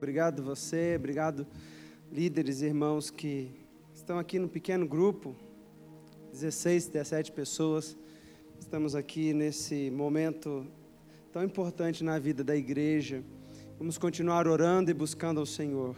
Obrigado 0.00 0.42
você, 0.42 0.94
obrigado 0.96 1.46
líderes 2.10 2.62
irmãos 2.62 3.10
que 3.10 3.50
estão 3.92 4.18
aqui 4.18 4.38
no 4.38 4.48
pequeno 4.48 4.88
grupo, 4.88 5.36
16, 6.32 6.86
17 6.86 7.30
pessoas. 7.32 7.98
Estamos 8.58 8.94
aqui 8.94 9.34
nesse 9.34 9.90
momento 9.90 10.66
tão 11.30 11.44
importante 11.44 12.02
na 12.02 12.18
vida 12.18 12.42
da 12.42 12.56
igreja. 12.56 13.22
Vamos 13.78 13.98
continuar 13.98 14.48
orando 14.48 14.90
e 14.90 14.94
buscando 14.94 15.38
ao 15.38 15.44
Senhor. 15.44 15.94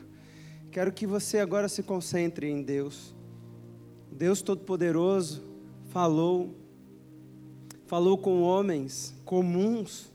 Quero 0.73 0.93
que 0.93 1.07
você 1.07 1.39
agora 1.39 1.69
se 1.69 1.84
concentre 1.84 2.50
em 2.50 2.61
Deus. 2.61 3.14
Deus 4.11 4.43
Todo-Poderoso 4.43 5.45
falou, 5.91 6.57
falou 7.87 8.19
com 8.19 8.43
homens 8.43 9.14
comuns, 9.25 10.12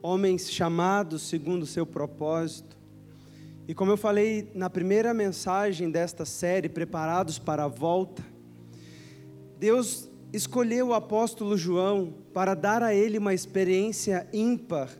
homens 0.00 0.48
chamados 0.48 1.22
segundo 1.22 1.64
o 1.64 1.66
seu 1.66 1.84
propósito 1.84 2.78
e 3.70 3.74
como 3.74 3.92
eu 3.92 3.96
falei 3.96 4.50
na 4.52 4.68
primeira 4.68 5.14
mensagem 5.14 5.92
desta 5.92 6.24
série, 6.24 6.68
Preparados 6.68 7.38
para 7.38 7.62
a 7.62 7.68
Volta, 7.68 8.20
Deus 9.60 10.10
escolheu 10.32 10.88
o 10.88 10.92
apóstolo 10.92 11.56
João 11.56 12.12
para 12.34 12.54
dar 12.54 12.82
a 12.82 12.92
ele 12.92 13.16
uma 13.16 13.32
experiência 13.32 14.26
ímpar, 14.32 14.90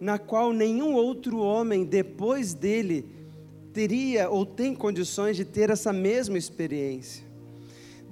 na 0.00 0.20
qual 0.20 0.52
nenhum 0.52 0.94
outro 0.94 1.38
homem 1.38 1.84
depois 1.84 2.54
dele 2.54 3.12
teria 3.72 4.30
ou 4.30 4.46
tem 4.46 4.72
condições 4.72 5.36
de 5.36 5.44
ter 5.44 5.68
essa 5.68 5.92
mesma 5.92 6.38
experiência. 6.38 7.24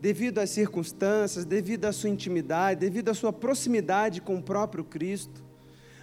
Devido 0.01 0.39
às 0.39 0.51
circunstâncias, 0.51 1.45
devido 1.45 1.85
à 1.85 1.93
sua 1.93 2.11
intimidade, 2.11 2.81
devido 2.81 3.11
à 3.11 3.15
sua 3.15 3.33
proximidade 3.33 4.21
com 4.21 4.35
o 4.35 4.43
próprio 4.43 4.83
Cristo 4.83 5.50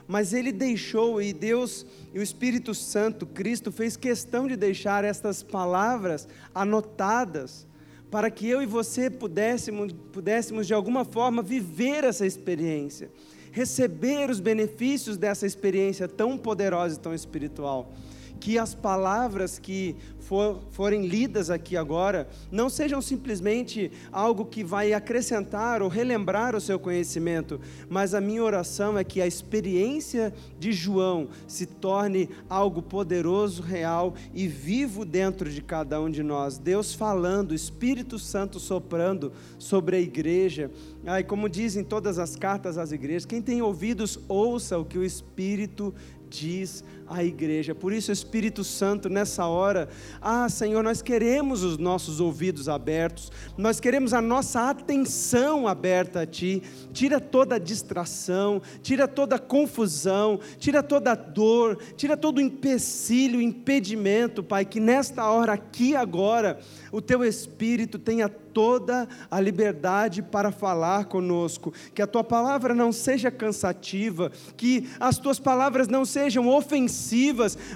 mas 0.08 0.34
ele 0.34 0.52
deixou 0.52 1.22
e 1.22 1.34
Deus 1.34 1.86
e 2.14 2.20
o 2.20 2.24
Espírito 2.24 2.74
Santo, 2.74 3.26
Cristo, 3.26 3.72
fez 3.72 3.98
questão 3.98 4.48
de 4.48 4.56
deixar 4.56 5.04
estas 5.04 5.44
palavras 5.44 6.28
anotadas 6.56 7.68
para 8.10 8.32
que 8.32 8.48
eu 8.48 8.62
e 8.62 8.66
você 8.66 9.10
pudéssemos, 9.10 9.94
pudéssemos 10.14 10.66
de 10.66 10.74
alguma 10.74 11.04
forma 11.04 11.44
viver 11.44 12.06
essa 12.06 12.26
experiência, 12.26 13.12
receber 13.52 14.30
os 14.30 14.40
benefícios 14.40 15.18
dessa 15.18 15.46
experiência 15.46 16.08
tão 16.08 16.38
poderosa 16.38 16.96
e 16.96 17.00
tão 17.00 17.14
espiritual 17.14 17.92
que 18.38 18.58
as 18.58 18.74
palavras 18.74 19.60
que 19.60 19.96
for, 20.28 20.60
forem 20.72 21.08
lidas 21.08 21.50
aqui 21.50 21.78
agora 21.78 22.28
não 22.52 22.70
sejam 22.70 23.02
simplesmente 23.02 23.90
algo 24.12 24.46
que 24.46 24.62
vai 24.62 24.92
acrescentar 24.92 25.82
ou 25.82 25.88
relembrar 25.88 26.54
o 26.54 26.60
seu 26.60 26.78
conhecimento, 26.78 27.62
mas 27.90 28.14
a 28.14 28.20
minha 28.20 28.44
oração 28.44 28.98
é 28.98 29.04
que 29.06 29.22
a 29.22 29.28
experiência 29.28 30.34
de 30.60 30.74
João 30.74 31.30
se 31.48 31.66
torne 31.66 32.30
algo 32.50 32.82
poderoso, 32.82 33.62
real 33.62 34.14
e 34.34 34.48
vivo 34.48 35.06
dentro 35.06 35.50
de 35.50 35.62
cada 35.62 36.02
um 36.02 36.10
de 36.10 36.22
nós. 36.22 36.58
Deus 36.58 36.94
falando, 36.94 37.54
Espírito 37.54 38.20
Santo 38.20 38.60
soprando 38.60 39.32
sobre 39.58 39.96
a 39.96 40.00
igreja. 40.00 40.70
Ai, 41.06 41.24
como 41.24 41.48
dizem 41.48 41.86
todas 41.86 42.20
as 42.20 42.36
cartas 42.36 42.78
às 42.78 42.92
igrejas, 42.92 43.26
quem 43.26 43.42
tem 43.42 43.62
ouvidos, 43.62 44.20
ouça 44.28 44.78
o 44.78 44.84
que 44.84 44.98
o 44.98 45.06
Espírito 45.06 45.94
diz 46.30 46.84
a 47.10 47.24
igreja. 47.24 47.74
Por 47.74 47.94
isso, 47.94 48.12
Espírito 48.12 48.64
Santo, 48.64 49.10
nessa 49.10 49.46
hora, 49.46 49.88
ah, 50.22 50.50
Senhor, 50.50 50.84
nós 50.84 51.02
queremos 51.02 51.64
os 51.64 51.78
nossos 51.78 52.20
ouvidos 52.20 52.68
abertos, 52.68 53.32
nós 53.58 53.80
queremos 53.80 54.14
a 54.14 54.22
nossa 54.22 54.70
atenção 54.70 55.68
aberta 55.68 56.22
a 56.22 56.26
Ti. 56.26 56.62
Tira 56.92 57.20
toda 57.20 57.56
a 57.56 57.60
distração, 57.60 58.62
tira 58.82 59.08
toda 59.08 59.36
a 59.36 59.40
confusão, 59.40 60.40
tira 60.58 60.84
toda 60.84 61.12
a 61.12 61.16
dor, 61.16 61.78
tira 61.96 62.18
todo 62.18 62.38
o 62.38 62.42
empecilho, 62.42 63.42
impedimento, 63.42 64.44
Pai, 64.44 64.66
que 64.66 64.80
nesta 64.80 65.30
hora, 65.30 65.54
aqui 65.54 65.96
agora, 65.96 66.60
o 66.92 67.02
Teu 67.02 67.24
Espírito 67.24 67.98
tenha 68.00 68.30
toda 68.58 69.08
a 69.30 69.40
liberdade 69.40 70.24
para 70.24 70.52
falar 70.52 71.06
conosco, 71.06 71.72
que 71.94 72.02
a 72.02 72.08
tua 72.08 72.24
palavra 72.24 72.74
não 72.74 72.92
seja 72.92 73.30
cansativa, 73.30 74.32
que 74.56 74.90
as 75.00 75.20
tuas 75.20 75.40
palavras 75.40 75.88
não 75.88 76.04
sejam 76.04 76.48
ofensivas, 76.48 76.97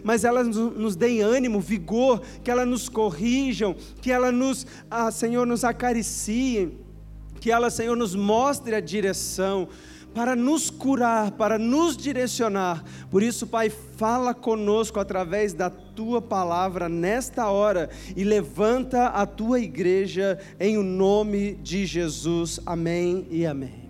mas 0.03 0.23
elas 0.23 0.47
nos 0.47 0.95
deem 0.95 1.21
ânimo, 1.21 1.59
vigor, 1.59 2.21
que 2.43 2.49
elas 2.49 2.67
nos 2.67 2.89
corrijam, 2.89 3.75
que 4.01 4.11
elas 4.11 4.33
nos, 4.33 4.65
ah, 4.89 5.11
Senhor, 5.11 5.45
nos 5.45 5.63
acariciem, 5.63 6.77
que 7.39 7.51
elas, 7.51 7.73
Senhor, 7.73 7.95
nos 7.95 8.15
mostre 8.15 8.75
a 8.75 8.79
direção 8.79 9.67
para 10.13 10.35
nos 10.35 10.69
curar, 10.69 11.31
para 11.31 11.57
nos 11.57 11.95
direcionar. 11.95 12.83
Por 13.09 13.23
isso, 13.23 13.47
Pai, 13.47 13.69
fala 13.69 14.33
conosco 14.33 14.99
através 14.99 15.53
da 15.53 15.69
tua 15.69 16.21
palavra 16.21 16.89
nesta 16.89 17.49
hora 17.49 17.89
e 18.15 18.23
levanta 18.23 19.07
a 19.07 19.25
tua 19.25 19.59
igreja 19.59 20.39
em 20.59 20.77
o 20.77 20.83
nome 20.83 21.55
de 21.55 21.85
Jesus. 21.85 22.59
Amém 22.65 23.25
e 23.29 23.45
amém. 23.45 23.89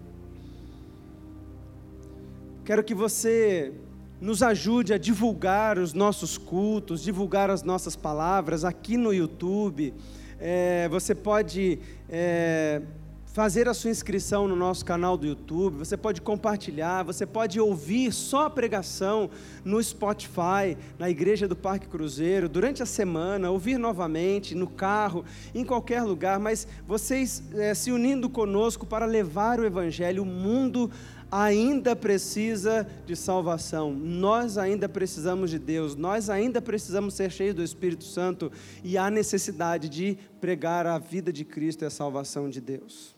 Quero 2.63 2.83
que 2.83 2.93
você 2.93 3.73
nos 4.21 4.43
ajude 4.43 4.93
a 4.93 4.97
divulgar 4.99 5.79
os 5.79 5.93
nossos 5.93 6.37
cultos, 6.37 7.01
divulgar 7.01 7.49
as 7.49 7.63
nossas 7.63 7.95
palavras 7.95 8.63
aqui 8.63 8.95
no 8.95 9.11
YouTube. 9.11 9.93
É, 10.39 10.87
você 10.89 11.15
pode. 11.15 11.79
É, 12.07 12.83
fazer 13.31 13.69
a 13.69 13.73
sua 13.73 13.89
inscrição 13.89 14.45
no 14.45 14.57
nosso 14.57 14.83
canal 14.83 15.15
do 15.15 15.25
YouTube, 15.25 15.77
você 15.77 15.95
pode 15.95 16.21
compartilhar, 16.21 17.03
você 17.03 17.25
pode 17.25 17.61
ouvir 17.61 18.11
só 18.11 18.47
a 18.47 18.49
pregação 18.49 19.29
no 19.63 19.81
Spotify, 19.81 20.77
na 20.99 21.09
Igreja 21.09 21.47
do 21.47 21.55
Parque 21.55 21.87
Cruzeiro, 21.87 22.49
durante 22.49 22.83
a 22.83 22.85
semana, 22.85 23.49
ouvir 23.49 23.77
novamente, 23.77 24.53
no 24.53 24.67
carro, 24.67 25.23
em 25.55 25.63
qualquer 25.63 26.03
lugar, 26.03 26.39
mas 26.39 26.67
vocês 26.85 27.41
é, 27.55 27.73
se 27.73 27.89
unindo 27.89 28.29
conosco 28.29 28.85
para 28.85 29.05
levar 29.05 29.61
o 29.61 29.65
Evangelho, 29.65 30.23
o 30.23 30.25
mundo 30.25 30.91
ainda 31.31 31.95
precisa 31.95 32.85
de 33.05 33.15
salvação, 33.15 33.93
nós 33.93 34.57
ainda 34.57 34.89
precisamos 34.89 35.49
de 35.49 35.57
Deus, 35.57 35.95
nós 35.95 36.29
ainda 36.29 36.61
precisamos 36.61 37.13
ser 37.13 37.31
cheios 37.31 37.55
do 37.55 37.63
Espírito 37.63 38.03
Santo. 38.03 38.51
E 38.83 38.97
há 38.97 39.09
necessidade 39.09 39.87
de 39.87 40.17
pregar 40.41 40.85
a 40.85 40.99
vida 40.99 41.31
de 41.31 41.45
Cristo 41.45 41.83
e 41.83 41.85
a 41.85 41.89
salvação 41.89 42.49
de 42.49 42.59
Deus. 42.59 43.15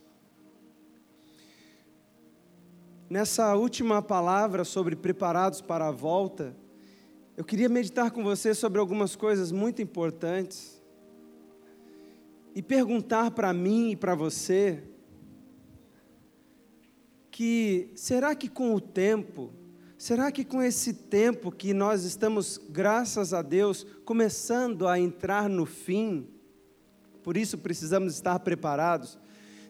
Nessa 3.09 3.55
última 3.55 4.01
palavra 4.01 4.63
sobre 4.63 4.95
preparados 4.95 5.61
para 5.61 5.87
a 5.87 5.91
volta, 5.91 6.55
eu 7.35 7.43
queria 7.43 7.67
meditar 7.67 8.11
com 8.11 8.23
você 8.23 8.53
sobre 8.53 8.79
algumas 8.79 9.15
coisas 9.15 9.51
muito 9.51 9.81
importantes 9.81 10.81
e 12.55 12.61
perguntar 12.61 13.31
para 13.31 13.51
mim 13.51 13.91
e 13.91 13.95
para 13.95 14.13
você 14.13 14.83
que 17.33 17.89
será 17.95 18.35
que 18.35 18.47
com 18.47 18.75
o 18.75 18.79
tempo, 18.79 19.49
será 19.97 20.31
que 20.31 20.45
com 20.45 20.61
esse 20.61 20.93
tempo 20.93 21.51
que 21.51 21.73
nós 21.73 22.03
estamos, 22.03 22.61
graças 22.69 23.33
a 23.33 23.41
Deus, 23.41 23.87
começando 24.05 24.87
a 24.87 24.99
entrar 24.99 25.49
no 25.49 25.65
fim, 25.65 26.27
por 27.23 27.35
isso 27.35 27.57
precisamos 27.57 28.13
estar 28.13 28.37
preparados, 28.41 29.17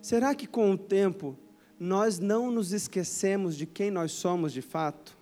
será 0.02 0.36
que 0.36 0.46
com 0.46 0.72
o 0.72 0.78
tempo 0.78 1.38
nós 1.80 2.20
não 2.20 2.52
nos 2.52 2.74
esquecemos 2.74 3.56
de 3.56 3.66
quem 3.66 3.90
nós 3.90 4.12
somos 4.12 4.52
de 4.52 4.62
fato. 4.62 5.18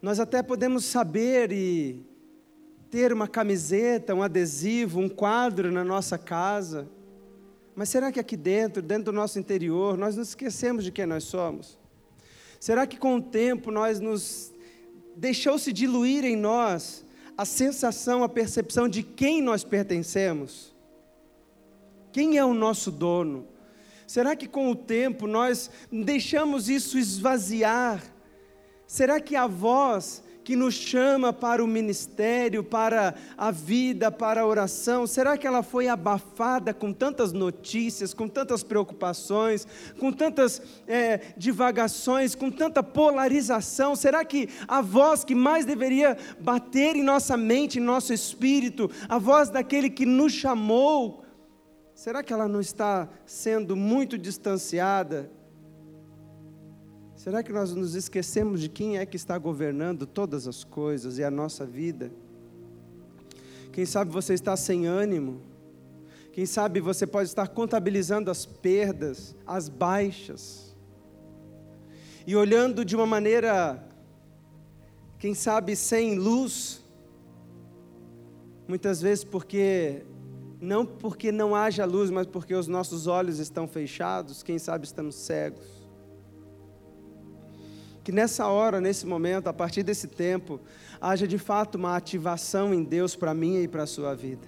Nós 0.00 0.18
até 0.18 0.42
podemos 0.42 0.86
saber 0.86 1.52
e 1.52 2.06
ter 2.90 3.12
uma 3.12 3.28
camiseta, 3.28 4.14
um 4.14 4.22
adesivo, 4.22 4.98
um 4.98 5.10
quadro 5.10 5.70
na 5.70 5.84
nossa 5.84 6.16
casa, 6.16 6.88
mas 7.74 7.88
será 7.88 8.12
que 8.12 8.20
aqui 8.20 8.36
dentro, 8.36 8.82
dentro 8.82 9.04
do 9.04 9.12
nosso 9.12 9.38
interior, 9.38 9.96
nós 9.96 10.16
nos 10.16 10.28
esquecemos 10.28 10.84
de 10.84 10.92
quem 10.92 11.06
nós 11.06 11.24
somos? 11.24 11.78
Será 12.60 12.86
que 12.86 12.98
com 12.98 13.16
o 13.16 13.22
tempo 13.22 13.70
nós 13.70 13.98
nos 13.98 14.52
deixou-se 15.16 15.72
diluir 15.72 16.24
em 16.24 16.36
nós 16.36 17.04
a 17.36 17.44
sensação, 17.44 18.22
a 18.22 18.28
percepção 18.28 18.88
de 18.88 19.02
quem 19.02 19.40
nós 19.40 19.64
pertencemos? 19.64 20.74
Quem 22.12 22.36
é 22.36 22.44
o 22.44 22.54
nosso 22.54 22.90
dono? 22.90 23.48
Será 24.06 24.36
que 24.36 24.46
com 24.46 24.70
o 24.70 24.76
tempo 24.76 25.26
nós 25.26 25.70
deixamos 25.90 26.68
isso 26.68 26.98
esvaziar? 26.98 28.02
Será 28.86 29.18
que 29.18 29.34
a 29.34 29.46
voz 29.46 30.22
que 30.44 30.56
nos 30.56 30.74
chama 30.74 31.32
para 31.32 31.62
o 31.62 31.66
ministério, 31.66 32.64
para 32.64 33.14
a 33.36 33.50
vida, 33.50 34.10
para 34.10 34.42
a 34.42 34.46
oração, 34.46 35.06
será 35.06 35.36
que 35.36 35.46
ela 35.46 35.62
foi 35.62 35.88
abafada 35.88 36.74
com 36.74 36.92
tantas 36.92 37.32
notícias, 37.32 38.12
com 38.12 38.28
tantas 38.28 38.62
preocupações, 38.62 39.66
com 39.98 40.12
tantas 40.12 40.60
é, 40.86 41.20
divagações, 41.36 42.34
com 42.34 42.50
tanta 42.50 42.82
polarização? 42.82 43.94
Será 43.94 44.24
que 44.24 44.48
a 44.66 44.80
voz 44.80 45.24
que 45.24 45.34
mais 45.34 45.64
deveria 45.64 46.16
bater 46.40 46.96
em 46.96 47.02
nossa 47.02 47.36
mente, 47.36 47.78
em 47.78 47.82
nosso 47.82 48.12
espírito, 48.12 48.90
a 49.08 49.18
voz 49.18 49.48
daquele 49.48 49.90
que 49.90 50.06
nos 50.06 50.32
chamou, 50.32 51.22
Será 51.94 52.20
que 52.20 52.32
ela 52.32 52.48
não 52.48 52.60
está 52.60 53.08
sendo 53.24 53.76
muito 53.76 54.18
distanciada? 54.18 55.30
Será 57.22 57.40
que 57.40 57.52
nós 57.52 57.72
nos 57.72 57.94
esquecemos 57.94 58.60
de 58.60 58.68
quem 58.68 58.98
é 58.98 59.06
que 59.06 59.14
está 59.14 59.38
governando 59.38 60.08
todas 60.08 60.48
as 60.48 60.64
coisas 60.64 61.18
e 61.18 61.22
a 61.22 61.30
nossa 61.30 61.64
vida? 61.64 62.10
Quem 63.70 63.86
sabe 63.86 64.10
você 64.10 64.34
está 64.34 64.56
sem 64.56 64.86
ânimo? 64.86 65.40
Quem 66.32 66.44
sabe 66.46 66.80
você 66.80 67.06
pode 67.06 67.28
estar 67.28 67.46
contabilizando 67.46 68.28
as 68.28 68.44
perdas, 68.44 69.36
as 69.46 69.68
baixas, 69.68 70.74
e 72.26 72.34
olhando 72.34 72.84
de 72.84 72.96
uma 72.96 73.06
maneira, 73.06 73.80
quem 75.16 75.32
sabe, 75.32 75.76
sem 75.76 76.18
luz, 76.18 76.84
muitas 78.66 79.00
vezes 79.00 79.22
porque, 79.22 80.04
não 80.60 80.84
porque 80.84 81.30
não 81.30 81.54
haja 81.54 81.84
luz, 81.84 82.10
mas 82.10 82.26
porque 82.26 82.52
os 82.52 82.66
nossos 82.66 83.06
olhos 83.06 83.38
estão 83.38 83.68
fechados, 83.68 84.42
quem 84.42 84.58
sabe 84.58 84.86
estamos 84.86 85.14
cegos. 85.14 85.81
Que 88.04 88.10
nessa 88.10 88.46
hora, 88.48 88.80
nesse 88.80 89.06
momento, 89.06 89.46
a 89.46 89.52
partir 89.52 89.82
desse 89.82 90.08
tempo, 90.08 90.60
haja 91.00 91.26
de 91.26 91.38
fato 91.38 91.76
uma 91.76 91.96
ativação 91.96 92.74
em 92.74 92.82
Deus 92.82 93.14
para 93.14 93.32
mim 93.32 93.62
e 93.62 93.68
para 93.68 93.84
a 93.84 93.86
sua 93.86 94.14
vida. 94.14 94.46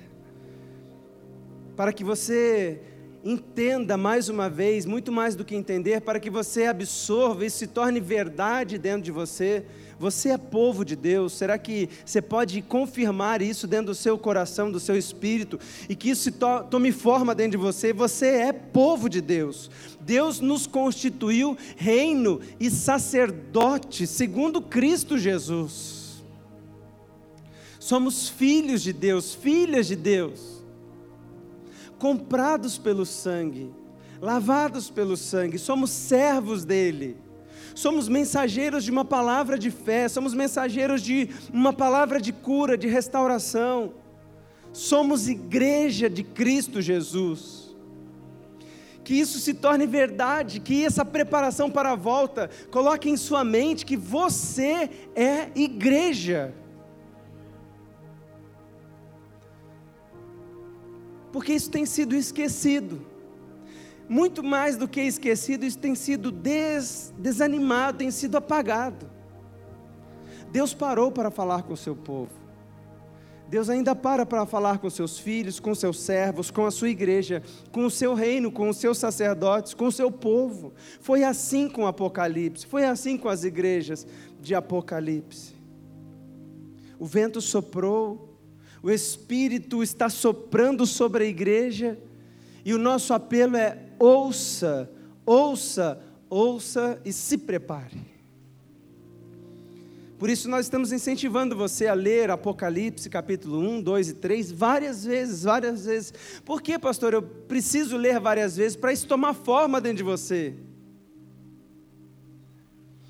Para 1.77 1.93
que 1.93 2.03
você 2.05 2.81
entenda 3.25 3.97
mais 3.97 4.29
uma 4.29 4.51
vez, 4.51 4.85
muito 4.85 5.11
mais 5.11 5.35
do 5.35 5.45
que 5.45 5.57
entender, 5.57 6.01
para 6.03 6.21
que 6.21 6.29
você 6.29 6.67
absorva 6.67 7.47
e 7.47 7.51
se 7.51 7.67
torne 7.67 8.01
verdade 8.01 8.77
dentro 8.77 9.03
de 9.03 9.11
você 9.11 9.65
você 10.05 10.29
é 10.29 10.37
povo 10.37 10.85
de 10.85 10.95
Deus? 10.95 11.33
Será 11.33 11.57
que 11.57 11.89
você 12.05 12.21
pode 12.21 12.61
confirmar 12.61 13.41
isso 13.41 13.67
dentro 13.67 13.87
do 13.87 13.95
seu 13.95 14.19
coração, 14.19 14.71
do 14.71 14.79
seu 14.79 14.99
espírito, 14.99 15.59
e 15.89 15.97
que 15.97 16.11
isso 16.11 16.31
to 16.31 16.65
tome 16.71 16.93
forma 16.93 17.35
dentro 17.35 17.53
de 17.53 17.57
você? 17.65 17.91
Você 17.91 18.27
é 18.27 18.53
povo 18.53 19.09
de 19.09 19.23
Deus. 19.23 19.71
Deus 20.03 20.41
nos 20.41 20.67
constituiu 20.67 21.57
reino 21.75 22.39
e 22.61 22.71
sacerdote, 22.71 24.07
segundo 24.07 24.61
Cristo 24.61 25.17
Jesus. 25.17 26.23
Somos 27.81 28.29
filhos 28.29 28.83
de 28.83 28.93
Deus, 28.93 29.35
filhas 29.35 29.87
de 29.87 29.97
Deus, 29.97 30.63
comprados 31.99 32.77
pelo 32.77 33.07
sangue, 33.07 33.73
lavados 34.21 34.91
pelo 34.91 35.17
sangue, 35.17 35.59
somos 35.59 35.89
servos 35.89 36.63
dEle 36.63 37.24
somos 37.75 38.09
mensageiros 38.09 38.85
de 38.85 38.91
uma 38.91 39.05
palavra 39.05 39.59
de 39.59 39.71
fé, 39.71 40.09
somos 40.09 40.33
mensageiros 40.33 41.03
de 41.03 41.29
uma 41.53 41.73
palavra 41.73 42.21
de 42.21 42.33
cura, 42.33 42.79
de 42.79 42.87
restauração. 42.87 43.95
Somos 44.73 45.29
igreja 45.29 46.09
de 46.09 46.23
Cristo 46.23 46.81
Jesus. 46.81 47.75
Que 49.03 49.15
isso 49.15 49.39
se 49.39 49.53
torne 49.55 49.87
verdade, 49.87 50.61
que 50.61 50.85
essa 50.85 51.05
preparação 51.05 51.71
para 51.71 51.93
a 51.93 51.97
volta 51.97 52.49
coloque 52.71 53.11
em 53.11 53.17
sua 53.17 53.45
mente 53.45 53.85
que 53.85 53.97
você 53.97 54.89
é 55.15 55.51
igreja. 55.55 56.55
Porque 61.31 61.53
isso 61.53 61.71
tem 61.71 61.85
sido 61.85 62.15
esquecido 62.15 63.14
muito 64.09 64.43
mais 64.43 64.77
do 64.77 64.87
que 64.87 65.01
esquecido, 65.01 65.65
isso 65.65 65.79
tem 65.79 65.95
sido 65.95 66.31
des, 66.31 67.13
desanimado, 67.19 67.99
tem 67.99 68.11
sido 68.11 68.37
apagado. 68.37 69.11
Deus 70.51 70.75
parou 70.75 71.11
para 71.11 71.31
falar 71.31 71.63
com 71.63 71.73
o 71.73 71.77
seu 71.77 71.97
povo. 71.97 72.45
Deus 73.49 73.69
ainda 73.69 73.95
para 73.95 74.25
para 74.25 74.47
falar 74.47 74.79
com 74.79 74.89
seus 74.89 75.19
filhos, 75.19 75.61
com 75.61 75.75
seus 75.75 76.01
servos, 76.01 76.51
com 76.51 76.65
a 76.65 76.71
sua 76.71 76.89
igreja, 76.89 77.43
com 77.71 77.85
o 77.85 77.91
seu 77.91 78.15
reino, 78.15 78.51
com 78.51 78.69
os 78.69 78.79
seus 78.79 78.99
sacerdotes, 78.99 79.75
com 79.75 79.87
o 79.87 79.93
seu 79.93 80.11
povo. 80.11 80.73
Foi 81.01 81.25
assim 81.25 81.69
com 81.69 81.83
o 81.83 81.87
Apocalipse, 81.87 82.67
foi 82.67 82.85
assim 82.85 83.17
com 83.17 83.29
as 83.29 83.45
igrejas 83.45 84.07
de 84.41 84.55
Apocalipse. 84.55 85.55
O 86.99 87.07
vento 87.07 87.41
soprou, 87.41 88.39
o 88.83 88.91
Espírito 88.91 89.83
está 89.83 90.09
soprando 90.09 90.87
sobre 90.87 91.25
a 91.25 91.27
igreja, 91.27 91.99
e 92.65 92.73
o 92.73 92.79
nosso 92.79 93.13
apelo 93.13 93.57
é: 93.57 93.79
ouça, 94.05 94.91
ouça, 95.25 95.99
ouça 96.29 97.01
e 97.05 97.13
se 97.13 97.39
prepare. 97.39 98.13
Por 100.19 100.29
isso 100.29 100.49
nós 100.49 100.67
estamos 100.67 100.93
incentivando 100.93 101.57
você 101.57 101.87
a 101.87 101.95
ler 101.95 102.31
Apocalipse 102.31 103.09
capítulo 103.09 103.59
1, 103.59 103.83
2 103.83 104.09
e 104.11 104.15
3 104.15 104.53
várias 104.53 105.05
vezes, 105.05 105.43
várias 105.45 105.87
vezes. 105.87 106.13
Por 106.45 106.61
que, 106.61 106.79
pastor? 106.79 107.15
Eu 107.15 107.23
preciso 107.23 107.97
ler 107.97 108.21
várias 108.21 108.57
vezes 108.57 108.77
para 108.77 108.93
isso 108.93 109.07
tomar 109.07 109.33
forma 109.33 109.81
dentro 109.81 109.99
de 109.99 110.03
você. 110.03 110.55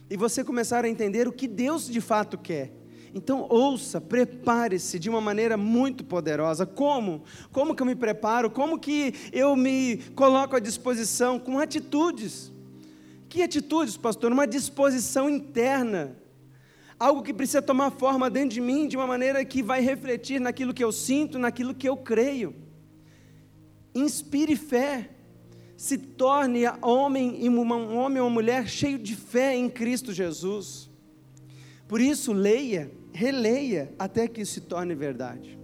E 0.08 0.16
você 0.16 0.44
começar 0.44 0.84
a 0.84 0.88
entender 0.88 1.26
o 1.26 1.32
que 1.32 1.48
Deus 1.48 1.88
de 1.88 2.00
fato 2.00 2.38
quer. 2.38 2.72
Então 3.14 3.46
ouça, 3.48 4.00
prepare-se 4.00 4.98
de 4.98 5.08
uma 5.08 5.20
maneira 5.20 5.56
muito 5.56 6.02
poderosa. 6.02 6.66
Como? 6.66 7.22
Como 7.52 7.72
que 7.72 7.80
eu 7.80 7.86
me 7.86 7.94
preparo? 7.94 8.50
Como 8.50 8.76
que 8.76 9.14
eu 9.32 9.54
me 9.54 9.98
coloco 10.16 10.56
à 10.56 10.58
disposição? 10.58 11.38
Com 11.38 11.60
atitudes. 11.60 12.50
Que 13.28 13.40
atitudes, 13.42 13.96
pastor? 13.96 14.32
Uma 14.32 14.48
disposição 14.48 15.30
interna. 15.30 16.16
Algo 16.98 17.22
que 17.22 17.32
precisa 17.32 17.62
tomar 17.62 17.92
forma 17.92 18.28
dentro 18.28 18.50
de 18.50 18.60
mim 18.60 18.88
de 18.88 18.96
uma 18.96 19.06
maneira 19.06 19.44
que 19.44 19.62
vai 19.62 19.80
refletir 19.80 20.40
naquilo 20.40 20.74
que 20.74 20.82
eu 20.82 20.90
sinto, 20.90 21.38
naquilo 21.38 21.72
que 21.72 21.88
eu 21.88 21.96
creio. 21.96 22.52
Inspire 23.94 24.56
fé. 24.56 25.10
Se 25.76 25.96
torne 25.96 26.62
homem, 26.82 27.48
um 27.48 27.96
homem 27.96 28.20
ou 28.20 28.28
mulher 28.28 28.68
cheio 28.68 28.98
de 28.98 29.14
fé 29.14 29.54
em 29.54 29.68
Cristo 29.68 30.12
Jesus. 30.12 30.90
Por 31.86 32.00
isso, 32.00 32.32
leia, 32.32 32.90
releia 33.14 33.94
até 33.96 34.26
que 34.26 34.40
isso 34.40 34.54
se 34.54 34.60
torne 34.62 34.92
verdade. 34.92 35.56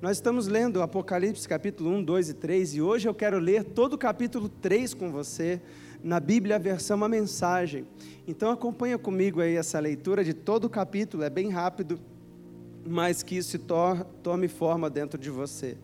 Nós 0.00 0.16
estamos 0.16 0.48
lendo 0.48 0.82
Apocalipse 0.82 1.48
capítulo 1.48 1.90
1, 1.90 2.02
2 2.02 2.28
e 2.30 2.34
3 2.34 2.74
e 2.74 2.82
hoje 2.82 3.08
eu 3.08 3.14
quero 3.14 3.38
ler 3.38 3.62
todo 3.62 3.92
o 3.92 3.98
capítulo 3.98 4.48
3 4.48 4.92
com 4.92 5.12
você 5.12 5.62
na 6.02 6.18
Bíblia, 6.18 6.56
a 6.56 6.58
versão 6.58 6.96
uma 6.96 7.08
mensagem. 7.08 7.86
Então 8.26 8.50
acompanha 8.50 8.98
comigo 8.98 9.40
aí 9.40 9.54
essa 9.54 9.78
leitura 9.78 10.24
de 10.24 10.34
todo 10.34 10.64
o 10.64 10.68
capítulo, 10.68 11.22
é 11.22 11.30
bem 11.30 11.50
rápido, 11.50 12.00
mas 12.84 13.22
que 13.22 13.36
isso 13.36 13.60
to 13.60 14.04
tome 14.20 14.48
forma 14.48 14.90
dentro 14.90 15.16
de 15.16 15.30
você. 15.30 15.78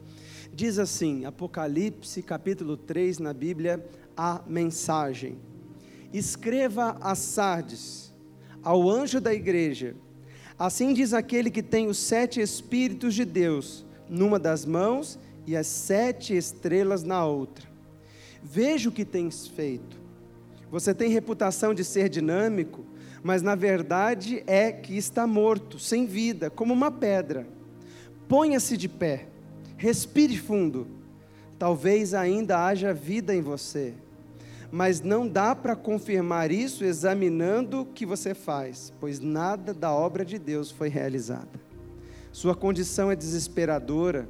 Diz 0.53 0.81
assim, 0.81 1.25
Apocalipse 1.25 2.21
capítulo 2.25 2.77
3 2.77 3.21
na 3.21 3.33
Bíblia, 3.33 3.87
a 4.17 4.43
mensagem. 4.49 5.39
Escreva 6.13 6.97
a 7.01 7.15
Sardes, 7.15 8.13
ao 8.65 8.91
anjo 8.91 9.21
da 9.21 9.33
igreja, 9.33 9.95
Assim 10.59 10.93
diz 10.93 11.15
aquele 11.15 11.51
que 11.51 11.63
tem 11.63 11.87
os 11.87 11.99
sete 11.99 12.41
Espíritos 12.41 13.15
de 13.15 13.25
Deus 13.25 13.87
numa 14.09 14.39
das 14.39 14.65
mãos 14.65 15.19
e 15.47 15.57
as 15.57 15.67
sete 15.67 16.37
estrelas 16.37 17.05
na 17.05 17.25
outra. 17.25 17.69
Veja 18.43 18.89
o 18.89 18.93
que 18.93 19.05
tens 19.05 19.47
feito. 19.47 19.97
Você 20.71 20.93
tem 20.93 21.11
reputação 21.11 21.73
de 21.73 21.85
ser 21.85 22.09
dinâmico, 22.09 22.85
mas 23.23 23.41
na 23.41 23.55
verdade 23.55 24.43
é 24.47 24.73
que 24.73 24.97
está 24.97 25.27
morto, 25.27 25.79
sem 25.79 26.07
vida, 26.07 26.51
como 26.51 26.75
uma 26.75 26.91
pedra. 26.91 27.47
Ponha-se 28.29 28.77
de 28.77 28.89
pé, 28.89 29.27
respire 29.77 30.37
fundo. 30.37 30.87
Talvez 31.59 32.15
ainda 32.15 32.67
haja 32.67 32.93
vida 32.93 33.35
em 33.35 33.41
você 33.41 33.95
mas 34.71 35.01
não 35.01 35.27
dá 35.27 35.55
para 35.55 35.75
confirmar 35.75 36.51
isso 36.51 36.85
examinando 36.85 37.81
o 37.81 37.87
que 37.87 38.05
você 38.05 38.35
faz, 38.35 38.93
pois 39.01 39.19
nada 39.19 39.73
da 39.73 39.93
obra 39.93 40.25
de 40.25 40.39
Deus 40.39 40.71
foi 40.71 40.89
realizada. 40.89 41.69
Sua 42.31 42.55
condição 42.55 43.11
é 43.11 43.17
desesperadora. 43.17 44.29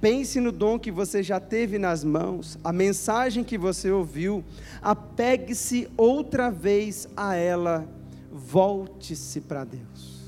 Pense 0.00 0.38
no 0.38 0.52
dom 0.52 0.78
que 0.78 0.90
você 0.90 1.22
já 1.22 1.40
teve 1.40 1.78
nas 1.78 2.04
mãos, 2.04 2.58
a 2.62 2.72
mensagem 2.72 3.42
que 3.42 3.56
você 3.56 3.90
ouviu, 3.90 4.44
apegue-se 4.82 5.88
outra 5.96 6.50
vez 6.50 7.08
a 7.16 7.34
ela, 7.34 7.88
volte-se 8.30 9.40
para 9.40 9.64
Deus. 9.64 10.22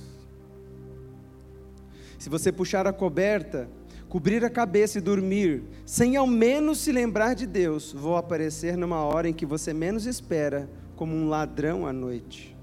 Se 2.18 2.30
você 2.30 2.50
puxar 2.50 2.86
a 2.86 2.92
coberta, 2.92 3.68
cobrir 4.08 4.44
a 4.44 4.50
cabeça 4.50 4.98
e 4.98 5.00
dormir, 5.00 5.64
sem 5.84 6.16
ao 6.16 6.26
menos 6.26 6.78
se 6.78 6.92
lembrar 6.92 7.34
de 7.34 7.46
Deus, 7.46 7.92
vou 7.92 8.16
aparecer 8.16 8.76
numa 8.76 9.02
hora 9.02 9.28
em 9.28 9.32
que 9.32 9.44
você 9.44 9.72
menos 9.72 10.06
espera, 10.06 10.68
como 10.94 11.14
um 11.14 11.28
ladrão 11.28 11.86
à 11.86 11.92
noite. 11.92 12.56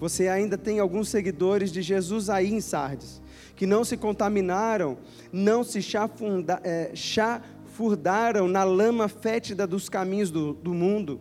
Você 0.00 0.26
ainda 0.26 0.58
tem 0.58 0.80
alguns 0.80 1.08
seguidores 1.08 1.70
de 1.70 1.80
Jesus 1.80 2.28
aí 2.28 2.52
em 2.52 2.60
Sardes, 2.60 3.22
que 3.54 3.66
não 3.66 3.84
se 3.84 3.96
contaminaram, 3.96 4.98
não 5.32 5.62
se 5.62 5.80
chafunda, 5.80 6.60
é, 6.64 6.90
chafurdaram 6.94 8.48
na 8.48 8.64
lama 8.64 9.06
fétida 9.08 9.66
dos 9.66 9.88
caminhos 9.88 10.30
do, 10.30 10.54
do 10.54 10.74
mundo. 10.74 11.20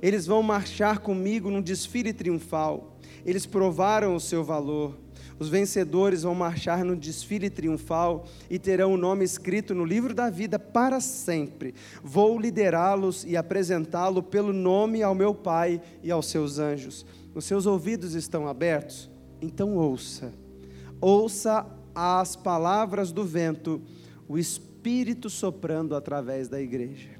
Eles 0.00 0.26
vão 0.26 0.42
marchar 0.42 1.00
comigo 1.00 1.50
num 1.50 1.60
desfile 1.60 2.12
triunfal. 2.12 2.96
Eles 3.26 3.44
provaram 3.44 4.14
o 4.14 4.20
seu 4.20 4.42
valor. 4.42 4.96
Os 5.38 5.48
vencedores 5.48 6.22
vão 6.22 6.34
marchar 6.34 6.84
no 6.84 6.94
desfile 6.94 7.50
triunfal 7.50 8.26
e 8.48 8.58
terão 8.58 8.94
o 8.94 8.96
nome 8.96 9.24
escrito 9.24 9.74
no 9.74 9.84
livro 9.84 10.14
da 10.14 10.30
vida 10.30 10.58
para 10.58 11.00
sempre. 11.00 11.74
Vou 12.02 12.38
liderá-los 12.38 13.24
e 13.24 13.36
apresentá-lo 13.36 14.22
pelo 14.22 14.52
nome 14.52 15.02
ao 15.02 15.14
meu 15.14 15.34
Pai 15.34 15.80
e 16.02 16.10
aos 16.10 16.26
seus 16.26 16.58
anjos. 16.58 17.04
Os 17.34 17.44
seus 17.44 17.66
ouvidos 17.66 18.14
estão 18.14 18.46
abertos? 18.46 19.10
Então 19.42 19.76
ouça. 19.76 20.32
Ouça 21.00 21.66
as 21.94 22.36
palavras 22.36 23.12
do 23.12 23.24
vento, 23.24 23.82
o 24.28 24.38
Espírito 24.38 25.28
soprando 25.28 25.96
através 25.96 26.48
da 26.48 26.60
igreja. 26.60 27.10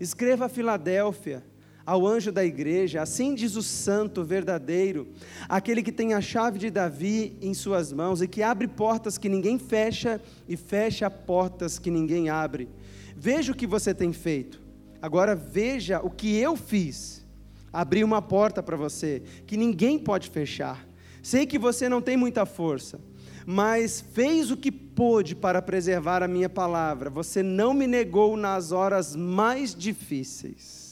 Escreva 0.00 0.46
a 0.46 0.48
Filadélfia 0.48 1.42
ao 1.86 2.04
anjo 2.04 2.32
da 2.32 2.44
igreja: 2.44 3.00
Assim 3.00 3.34
diz 3.34 3.54
o 3.54 3.62
santo 3.62 4.24
verdadeiro, 4.24 5.06
aquele 5.48 5.82
que 5.82 5.92
tem 5.92 6.12
a 6.12 6.20
chave 6.20 6.58
de 6.58 6.68
Davi 6.68 7.38
em 7.40 7.54
suas 7.54 7.92
mãos 7.92 8.20
e 8.20 8.26
que 8.26 8.42
abre 8.42 8.66
portas 8.66 9.16
que 9.16 9.28
ninguém 9.28 9.58
fecha 9.58 10.20
e 10.48 10.56
fecha 10.56 11.08
portas 11.08 11.78
que 11.78 11.90
ninguém 11.90 12.28
abre. 12.28 12.68
Veja 13.16 13.52
o 13.52 13.56
que 13.56 13.66
você 13.66 13.94
tem 13.94 14.12
feito. 14.12 14.60
Agora 15.00 15.36
veja 15.36 16.00
o 16.02 16.10
que 16.10 16.36
eu 16.36 16.56
fiz. 16.56 17.24
Abri 17.72 18.02
uma 18.02 18.20
porta 18.20 18.62
para 18.62 18.76
você 18.76 19.22
que 19.46 19.56
ninguém 19.56 19.98
pode 19.98 20.30
fechar. 20.30 20.86
Sei 21.22 21.46
que 21.46 21.58
você 21.58 21.88
não 21.88 22.00
tem 22.00 22.16
muita 22.16 22.46
força, 22.46 23.00
mas 23.44 24.00
fez 24.00 24.50
o 24.50 24.56
que 24.56 24.70
pôde 24.70 25.34
para 25.34 25.60
preservar 25.60 26.22
a 26.22 26.28
minha 26.28 26.48
palavra. 26.48 27.10
Você 27.10 27.42
não 27.42 27.74
me 27.74 27.86
negou 27.86 28.36
nas 28.36 28.72
horas 28.72 29.14
mais 29.14 29.74
difíceis. 29.74 30.85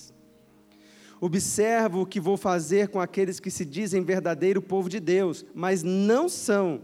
Observo 1.24 2.02
o 2.02 2.06
que 2.06 2.20
vou 2.20 2.36
fazer 2.36 2.88
com 2.88 3.00
aqueles 3.00 3.40
que 3.40 3.50
se 3.50 3.64
dizem 3.64 4.04
verdadeiro 4.04 4.60
povo 4.60 4.90
de 4.90 5.00
Deus, 5.00 5.42
mas 5.54 5.82
não 5.82 6.28
são. 6.28 6.82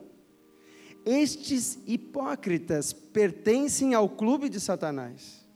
Estes 1.04 1.78
hipócritas 1.87 2.90
pertencem 2.90 3.92
ao 3.92 4.09
clube 4.09 4.49
de 4.49 4.59
Satanás. 4.59 5.47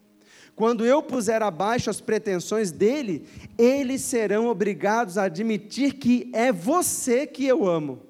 Quando 0.55 0.85
eu 0.85 1.03
puser 1.03 1.43
abaixo 1.43 1.88
as 1.88 2.03
pretensões 2.03 2.71
dele, 2.71 3.26
eles 3.57 4.03
serão 4.03 4.49
obrigados 4.49 5.17
a 5.17 5.23
admitir 5.23 5.95
que 5.95 6.31
é 6.35 6.53
você 6.53 7.26
que 7.26 7.47
eu 7.47 7.67
amo. 7.67 8.03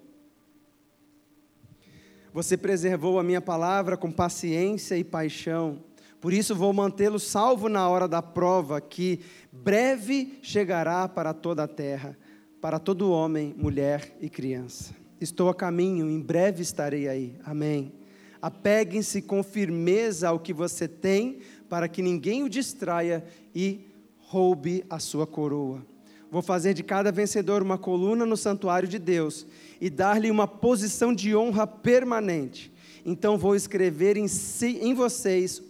Você 2.32 2.56
preservou 2.56 3.20
a 3.20 3.22
minha 3.22 3.40
palavra 3.40 3.96
com 3.96 4.10
paciência 4.10 4.98
e 4.98 5.04
paixão 5.04 5.78
por 6.24 6.32
isso 6.32 6.54
vou 6.54 6.72
mantê-lo 6.72 7.18
salvo 7.18 7.68
na 7.68 7.86
hora 7.86 8.08
da 8.08 8.22
prova, 8.22 8.80
que 8.80 9.20
breve 9.52 10.38
chegará 10.40 11.06
para 11.06 11.34
toda 11.34 11.64
a 11.64 11.68
terra, 11.68 12.16
para 12.62 12.78
todo 12.78 13.10
homem, 13.10 13.54
mulher 13.58 14.16
e 14.22 14.30
criança. 14.30 14.94
Estou 15.20 15.50
a 15.50 15.54
caminho, 15.54 16.08
em 16.08 16.18
breve 16.18 16.62
estarei 16.62 17.08
aí. 17.08 17.36
Amém. 17.44 17.92
Apeguem-se 18.40 19.20
com 19.20 19.42
firmeza 19.42 20.30
ao 20.30 20.40
que 20.40 20.54
você 20.54 20.88
tem, 20.88 21.40
para 21.68 21.88
que 21.88 22.00
ninguém 22.00 22.42
o 22.42 22.48
distraia 22.48 23.22
e 23.54 23.86
roube 24.16 24.82
a 24.88 24.98
sua 24.98 25.26
coroa. 25.26 25.84
Vou 26.30 26.40
fazer 26.40 26.72
de 26.72 26.82
cada 26.82 27.12
vencedor 27.12 27.60
uma 27.62 27.76
coluna 27.76 28.24
no 28.24 28.38
santuário 28.38 28.88
de 28.88 28.98
Deus 28.98 29.46
e 29.78 29.90
dar-lhe 29.90 30.30
uma 30.30 30.48
posição 30.48 31.14
de 31.14 31.36
honra 31.36 31.66
permanente. 31.66 32.72
Então 33.04 33.36
vou 33.36 33.54
escrever 33.54 34.16
em, 34.16 34.26
si, 34.26 34.78
em 34.80 34.94
vocês 34.94 35.62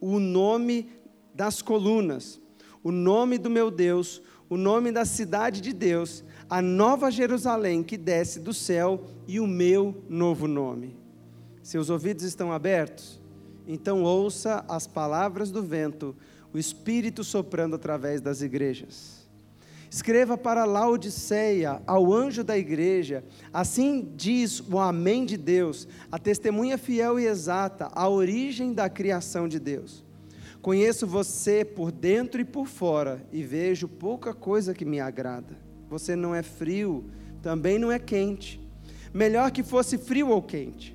o 0.00 0.18
nome 0.18 0.90
das 1.34 1.62
colunas, 1.62 2.40
o 2.82 2.90
nome 2.90 3.38
do 3.38 3.50
meu 3.50 3.70
Deus, 3.70 4.22
o 4.48 4.56
nome 4.56 4.90
da 4.90 5.04
cidade 5.04 5.60
de 5.60 5.72
Deus, 5.72 6.24
a 6.48 6.62
nova 6.62 7.10
Jerusalém 7.10 7.82
que 7.82 7.96
desce 7.96 8.40
do 8.40 8.54
céu 8.54 9.04
e 9.26 9.38
o 9.38 9.46
meu 9.46 10.02
novo 10.08 10.46
nome. 10.46 10.96
Seus 11.62 11.90
ouvidos 11.90 12.24
estão 12.24 12.50
abertos? 12.50 13.20
Então 13.66 14.02
ouça 14.02 14.64
as 14.66 14.86
palavras 14.86 15.50
do 15.50 15.62
vento, 15.62 16.16
o 16.52 16.58
Espírito 16.58 17.22
soprando 17.22 17.76
através 17.76 18.20
das 18.20 18.40
igrejas. 18.40 19.17
Escreva 19.90 20.36
para 20.36 20.66
Laodiceia, 20.66 21.80
ao 21.86 22.12
anjo 22.12 22.44
da 22.44 22.58
igreja, 22.58 23.24
assim 23.52 24.12
diz 24.16 24.60
o 24.60 24.78
Amém 24.78 25.24
de 25.24 25.36
Deus, 25.36 25.88
a 26.12 26.18
testemunha 26.18 26.76
fiel 26.76 27.18
e 27.18 27.26
exata, 27.26 27.88
a 27.92 28.08
origem 28.08 28.74
da 28.74 28.88
criação 28.90 29.48
de 29.48 29.58
Deus. 29.58 30.04
Conheço 30.60 31.06
você 31.06 31.64
por 31.64 31.90
dentro 31.90 32.40
e 32.40 32.44
por 32.44 32.66
fora, 32.66 33.26
e 33.32 33.42
vejo 33.42 33.88
pouca 33.88 34.34
coisa 34.34 34.74
que 34.74 34.84
me 34.84 35.00
agrada. 35.00 35.56
Você 35.88 36.14
não 36.14 36.34
é 36.34 36.42
frio, 36.42 37.06
também 37.40 37.78
não 37.78 37.90
é 37.90 37.98
quente. 37.98 38.60
Melhor 39.14 39.50
que 39.50 39.62
fosse 39.62 39.96
frio 39.96 40.28
ou 40.28 40.42
quente. 40.42 40.94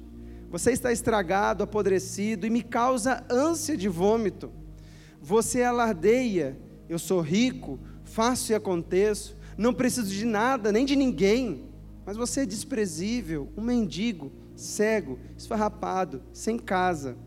Você 0.52 0.72
está 0.72 0.92
estragado, 0.92 1.64
apodrecido 1.64 2.46
e 2.46 2.50
me 2.52 2.62
causa 2.62 3.24
ânsia 3.28 3.76
de 3.76 3.90
vômito. 3.90 4.52
Você 5.20 5.64
alardeia, 5.64 6.56
eu 6.88 7.00
sou 7.00 7.22
rico, 7.22 7.80
faço 8.14 8.52
e 8.52 8.56
aconteço, 8.56 9.36
não 9.58 9.74
preciso 9.74 10.14
de 10.14 10.24
nada, 10.24 10.72
nem 10.72 10.86
de 10.86 10.96
ninguém, 10.96 11.64
mas 12.06 12.16
você 12.16 12.42
é 12.42 12.46
desprezível, 12.46 13.50
um 13.58 13.62
mendigo, 13.64 14.32
cego, 14.56 15.18
esfarrapado, 15.36 16.22
sem 16.32 16.60
casa. 16.60 17.18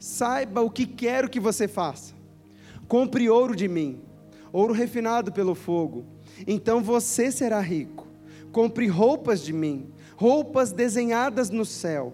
Saiba 0.00 0.62
o 0.62 0.70
que 0.70 0.84
quero 0.84 1.30
que 1.30 1.38
você 1.38 1.68
faça. 1.68 2.12
Compre 2.88 3.30
ouro 3.30 3.54
de 3.54 3.68
mim, 3.68 4.00
ouro 4.52 4.74
refinado 4.74 5.30
pelo 5.30 5.54
fogo, 5.54 6.04
então 6.44 6.82
você 6.82 7.30
será 7.30 7.60
rico. 7.60 8.08
Compre 8.50 8.88
roupas 8.88 9.40
de 9.40 9.52
mim, 9.52 9.90
roupas 10.16 10.72
desenhadas 10.72 11.50
no 11.50 11.64
céu. 11.64 12.12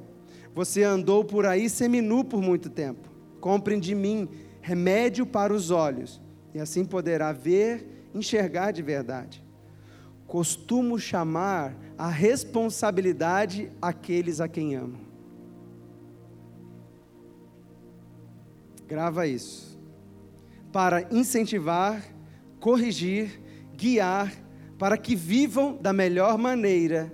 Você 0.55 0.83
andou 0.83 1.25
por 1.25 1.47
aí 1.47 1.71
seminu 1.71 2.23
por 2.25 2.43
muito 2.43 2.69
tempo. 2.69 3.09
Compre 3.41 3.81
de 3.81 3.95
mim 3.95 4.29
remédio 4.61 5.25
para 5.25 5.55
os 5.55 5.71
olhos 5.71 6.21
e 6.57 6.59
assim 6.59 6.87
poderá 6.87 7.33
ver, 7.33 8.09
enxergar 8.15 8.71
de 8.71 8.81
verdade. 8.81 9.45
Costumo 10.27 10.99
chamar 10.99 11.77
a 11.99 12.09
responsabilidade 12.09 13.71
aqueles 13.81 14.41
a 14.41 14.49
quem 14.49 14.75
amo. 14.75 14.99
Grava 18.89 19.27
isso. 19.27 19.79
Para 20.73 21.07
incentivar, 21.15 22.03
corrigir, 22.59 23.39
guiar, 23.77 24.33
para 24.79 24.97
que 24.97 25.15
vivam 25.15 25.77
da 25.77 25.93
melhor 25.93 26.39
maneira. 26.39 27.13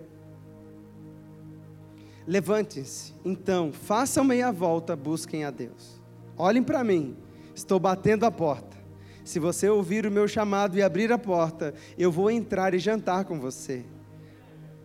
Levantem-se, 2.28 3.12
então, 3.24 3.72
façam 3.72 4.22
meia 4.22 4.52
volta, 4.52 4.94
busquem 4.94 5.42
a 5.42 5.50
Deus. 5.50 6.00
Olhem 6.36 6.62
para 6.62 6.84
mim, 6.84 7.16
estou 7.56 7.80
batendo 7.80 8.24
a 8.24 8.30
porta. 8.30 8.81
Se 9.24 9.38
você 9.38 9.68
ouvir 9.68 10.06
o 10.06 10.10
meu 10.10 10.26
chamado 10.26 10.76
e 10.76 10.82
abrir 10.82 11.12
a 11.12 11.18
porta, 11.18 11.74
eu 11.96 12.10
vou 12.10 12.30
entrar 12.30 12.74
e 12.74 12.78
jantar 12.78 13.24
com 13.24 13.38
você. 13.38 13.84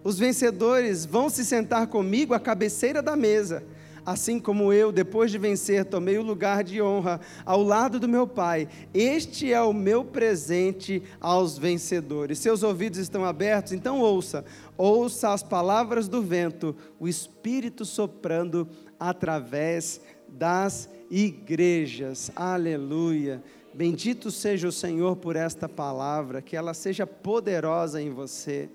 Os 0.04 0.18
vencedores 0.18 1.06
vão 1.06 1.30
se 1.30 1.44
sentar 1.44 1.88
comigo 1.88 2.34
à 2.34 2.40
cabeceira 2.40 3.02
da 3.02 3.16
mesa, 3.16 3.64
assim 4.06 4.40
como 4.40 4.72
eu, 4.72 4.90
depois 4.90 5.32
de 5.32 5.38
vencer, 5.38 5.84
tomei 5.84 6.18
o 6.18 6.24
lugar 6.24 6.64
de 6.64 6.82
honra 6.82 7.20
ao 7.46 7.62
lado 7.62 8.00
do 8.00 8.08
meu 8.08 8.26
Pai. 8.26 8.70
Este 8.94 9.52
é 9.52 9.62
o 9.62 9.74
meu 9.74 10.06
presente 10.06 11.04
aos 11.20 11.58
vencedores. 11.58 12.40
Seus 12.40 12.64
ouvidos 12.64 13.00
estão 13.00 13.26
abertos, 13.26 13.74
então 13.74 14.00
ouça. 14.00 14.46
Ouça 14.78 15.34
as 15.34 15.44
palavras 15.44 16.08
do 16.08 16.22
vento, 16.22 16.74
o 16.98 17.08
Espírito 17.08 17.84
soprando 17.84 18.66
através 18.98 20.00
das 20.30 20.88
igrejas. 21.12 22.32
Aleluia. 22.34 23.44
Bendito 23.78 24.32
seja 24.32 24.68
o 24.68 24.72
Senhor 24.72 25.18
por 25.18 25.36
esta 25.36 25.70
palavra, 25.70 26.42
que 26.42 26.56
ela 26.56 26.74
seja 26.74 27.06
poderosa 27.06 28.02
em 28.02 28.10
você. 28.10 28.72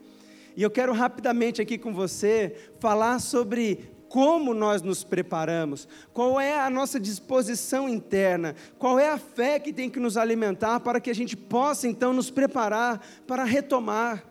E 0.57 0.63
eu 0.63 0.71
quero 0.71 0.93
rapidamente 0.93 1.61
aqui 1.61 1.77
com 1.77 1.93
você 1.93 2.71
falar 2.79 3.19
sobre 3.19 3.91
como 4.09 4.55
nós 4.55 4.81
nos 4.81 5.03
preparamos, 5.03 5.89
qual 6.13 6.41
é 6.41 6.57
a 6.57 6.71
nossa 6.71 7.01
disposição 7.01 7.89
interna, 7.89 8.55
qual 8.79 8.97
é 8.97 9.11
a 9.11 9.19
fé 9.19 9.59
que 9.59 9.73
tem 9.73 9.91
que 9.91 9.99
nos 9.99 10.17
alimentar 10.17 10.79
para 10.79 11.01
que 11.01 11.11
a 11.11 11.15
gente 11.15 11.37
possa 11.37 11.89
então 11.89 12.13
nos 12.13 12.31
preparar 12.31 13.05
para 13.27 13.43
retomar. 13.43 14.25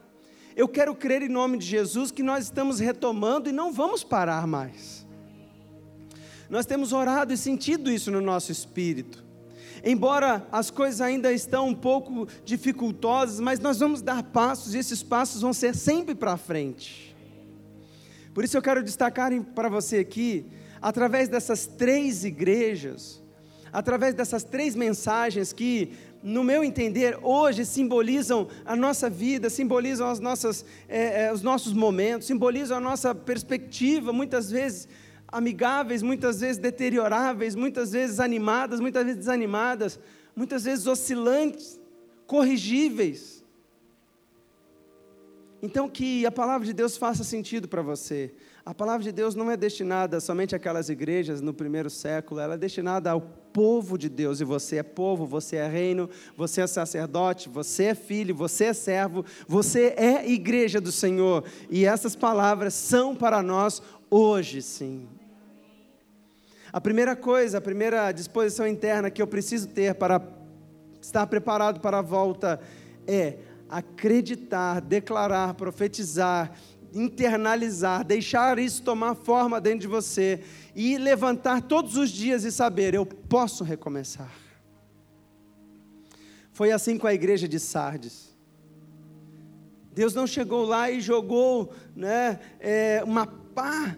Eu 0.56 0.70
quero 0.70 0.96
crer 0.96 1.22
em 1.22 1.28
nome 1.28 1.58
de 1.58 1.66
Jesus 1.66 2.12
que 2.12 2.24
nós 2.24 2.46
estamos 2.46 2.80
retomando 2.80 3.50
e 3.50 3.52
não 3.52 3.74
vamos 3.74 4.06
parar 4.06 4.48
mais. 4.48 5.06
Nós 6.50 6.66
temos 6.66 6.94
orado 6.94 7.34
e 7.34 7.38
sentido 7.38 7.92
isso 7.92 8.10
no 8.10 8.22
nosso 8.22 8.54
espírito. 8.54 9.31
Embora 9.84 10.46
as 10.52 10.70
coisas 10.70 11.02
ainda 11.02 11.34
estão 11.34 11.68
um 11.68 11.74
pouco 11.74 12.28
dificultosas, 12.46 13.40
mas 13.40 13.60
nós 13.60 13.80
vamos 13.80 14.02
dar 14.02 14.22
passos 14.24 14.76
e 14.76 14.78
esses 14.78 15.02
passos 15.02 15.42
vão 15.42 15.54
ser 15.54 15.76
sempre 15.76 16.14
para 16.14 16.38
frente. 16.38 17.16
Por 18.34 18.44
isso 18.44 18.58
eu 18.58 18.62
quero 18.62 18.84
destacar 18.84 19.32
para 19.56 19.70
você 19.70 19.98
aqui, 19.98 20.46
através 20.82 21.28
dessas 21.28 21.66
três 21.66 22.24
igrejas, 22.24 23.22
através 23.74 24.14
dessas 24.14 24.44
três 24.44 24.76
mensagens 24.76 25.52
que 25.52 25.92
no 26.24 26.44
meu 26.44 26.64
entender, 26.64 27.18
hoje 27.24 27.66
simbolizam 27.66 28.48
a 28.64 28.76
nossa 28.76 29.10
vida, 29.10 29.50
simbolizam 29.50 30.08
as 30.08 30.20
nossas, 30.20 30.64
é, 30.88 31.26
é, 31.26 31.34
os 31.34 31.42
nossos 31.42 31.74
momentos, 31.74 32.28
simbolizam 32.28 32.78
a 32.78 32.80
nossa 32.80 33.16
perspectiva, 33.16 34.14
muitas 34.14 34.52
vezes 34.52 34.88
amigáveis, 35.32 36.02
muitas 36.02 36.42
vezes 36.42 36.58
deterioráveis, 36.58 37.56
muitas 37.56 37.92
vezes 37.92 38.20
animadas, 38.20 38.80
muitas 38.80 39.04
vezes 39.04 39.20
desanimadas, 39.20 40.00
muitas 40.36 40.64
vezes 40.64 40.86
oscilantes, 40.88 41.80
corrigíveis. 42.28 43.42
Então, 45.64 45.88
que 45.88 46.26
a 46.26 46.32
palavra 46.32 46.66
de 46.66 46.74
Deus 46.74 46.98
faça 46.98 47.24
sentido 47.24 47.68
para 47.68 47.84
você. 47.84 48.34
A 48.66 48.74
palavra 48.74 49.04
de 49.04 49.12
Deus 49.12 49.36
não 49.36 49.50
é 49.50 49.58
destinada 49.58 50.20
somente 50.20 50.56
àquelas 50.56 50.90
igrejas 50.90 51.40
no 51.40 51.54
primeiro 51.54 51.90
século, 51.90 52.40
ela 52.40 52.56
é 52.56 52.58
destinada 52.58 53.12
ao 53.12 53.22
povo 53.22 53.98
de 53.98 54.08
Deus, 54.08 54.40
e 54.40 54.44
você 54.44 54.78
é 54.78 54.84
povo, 54.84 55.26
você 55.26 55.58
é 55.58 55.68
reino, 55.68 56.10
você 56.38 56.62
é 56.62 56.68
sacerdote, 56.68 57.50
você 57.50 57.86
é 57.86 57.96
filho, 57.96 58.36
você 58.36 58.66
é 58.66 58.74
servo, 58.74 59.26
você 59.48 59.94
é 59.98 60.30
igreja 60.30 60.80
do 60.80 60.92
Senhor, 60.92 61.44
e 61.70 61.86
essas 61.86 62.16
palavras 62.16 62.74
são 62.74 63.16
para 63.16 63.42
nós 63.42 63.82
hoje, 64.10 64.62
sim. 64.62 65.08
A 66.72 66.80
primeira 66.80 67.16
coisa, 67.16 67.58
a 67.58 67.62
primeira 67.62 68.12
disposição 68.12 68.66
interna 68.68 69.10
que 69.10 69.22
eu 69.22 69.28
preciso 69.28 69.68
ter 69.68 69.96
para 69.96 70.22
estar 71.02 71.28
preparado 71.28 71.80
para 71.80 72.00
a 72.00 72.02
volta 72.02 72.60
é 73.08 73.38
acreditar, 73.70 74.82
declarar, 74.82 75.54
profetizar 75.54 76.52
internalizar, 76.94 78.04
deixar 78.04 78.60
isso 78.60 78.84
tomar 78.84 79.16
forma 79.16 79.62
dentro 79.62 79.80
de 79.80 79.88
você 79.88 80.44
e 80.76 80.98
levantar 80.98 81.62
todos 81.62 81.96
os 81.98 82.10
dias 82.10 82.44
e 82.44 82.52
saber: 82.52 82.94
eu 82.94 83.06
posso 83.06 83.64
recomeçar. 83.64 84.32
Foi 86.52 86.72
assim 86.72 86.98
com 86.98 87.08
a 87.08 87.14
igreja 87.14 87.48
de 87.48 87.60
Sardes. 87.60 88.30
Deus 89.94 90.14
não 90.14 90.28
chegou 90.28 90.64
lá 90.64 90.90
e 90.90 91.02
jogou 91.02 91.74
né, 91.96 92.40
é, 92.60 93.04
uma 93.06 93.28
pá 93.28 93.96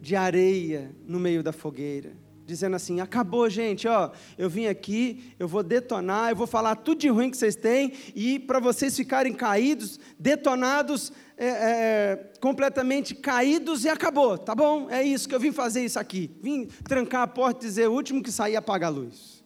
de 0.00 0.16
areia 0.16 0.94
no 1.06 1.20
meio 1.20 1.42
da 1.42 1.52
fogueira 1.52 2.16
dizendo 2.50 2.74
assim: 2.74 3.00
acabou, 3.00 3.48
gente, 3.48 3.86
ó, 3.86 4.10
eu 4.36 4.50
vim 4.50 4.66
aqui, 4.66 5.32
eu 5.38 5.46
vou 5.46 5.62
detonar, 5.62 6.30
eu 6.30 6.36
vou 6.36 6.46
falar 6.46 6.74
tudo 6.74 6.98
de 6.98 7.08
ruim 7.08 7.30
que 7.30 7.36
vocês 7.36 7.54
têm, 7.54 7.92
e 8.14 8.38
para 8.40 8.58
vocês 8.58 8.96
ficarem 8.96 9.32
caídos, 9.32 10.00
detonados, 10.18 11.12
é, 11.36 11.46
é, 11.46 12.32
completamente 12.40 13.14
caídos, 13.14 13.84
e 13.84 13.88
acabou, 13.88 14.36
tá 14.36 14.54
bom? 14.54 14.90
É 14.90 15.02
isso 15.02 15.28
que 15.28 15.34
eu 15.34 15.40
vim 15.40 15.52
fazer 15.52 15.84
isso 15.84 15.98
aqui. 15.98 16.30
Vim 16.42 16.66
trancar 16.84 17.22
a 17.22 17.28
porta 17.28 17.64
e 17.64 17.68
dizer: 17.68 17.88
o 17.88 17.92
último 17.92 18.22
que 18.22 18.32
sair 18.32 18.56
apaga 18.56 18.86
a 18.86 18.90
luz. 18.90 19.40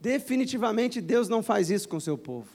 Definitivamente 0.00 1.00
Deus 1.00 1.28
não 1.28 1.44
faz 1.44 1.70
isso 1.70 1.88
com 1.88 1.96
o 1.96 2.00
seu 2.00 2.18
povo. 2.18 2.48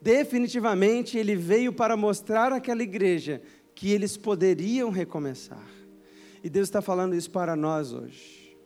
Definitivamente 0.00 1.18
Ele 1.18 1.36
veio 1.36 1.72
para 1.72 1.96
mostrar 1.96 2.50
àquela 2.50 2.82
igreja 2.82 3.42
que 3.78 3.92
eles 3.92 4.16
poderiam 4.16 4.90
recomeçar. 4.90 5.64
E 6.42 6.50
Deus 6.50 6.66
está 6.66 6.82
falando 6.82 7.14
isso 7.14 7.30
para 7.30 7.54
nós 7.54 7.92
hoje. 7.92 8.58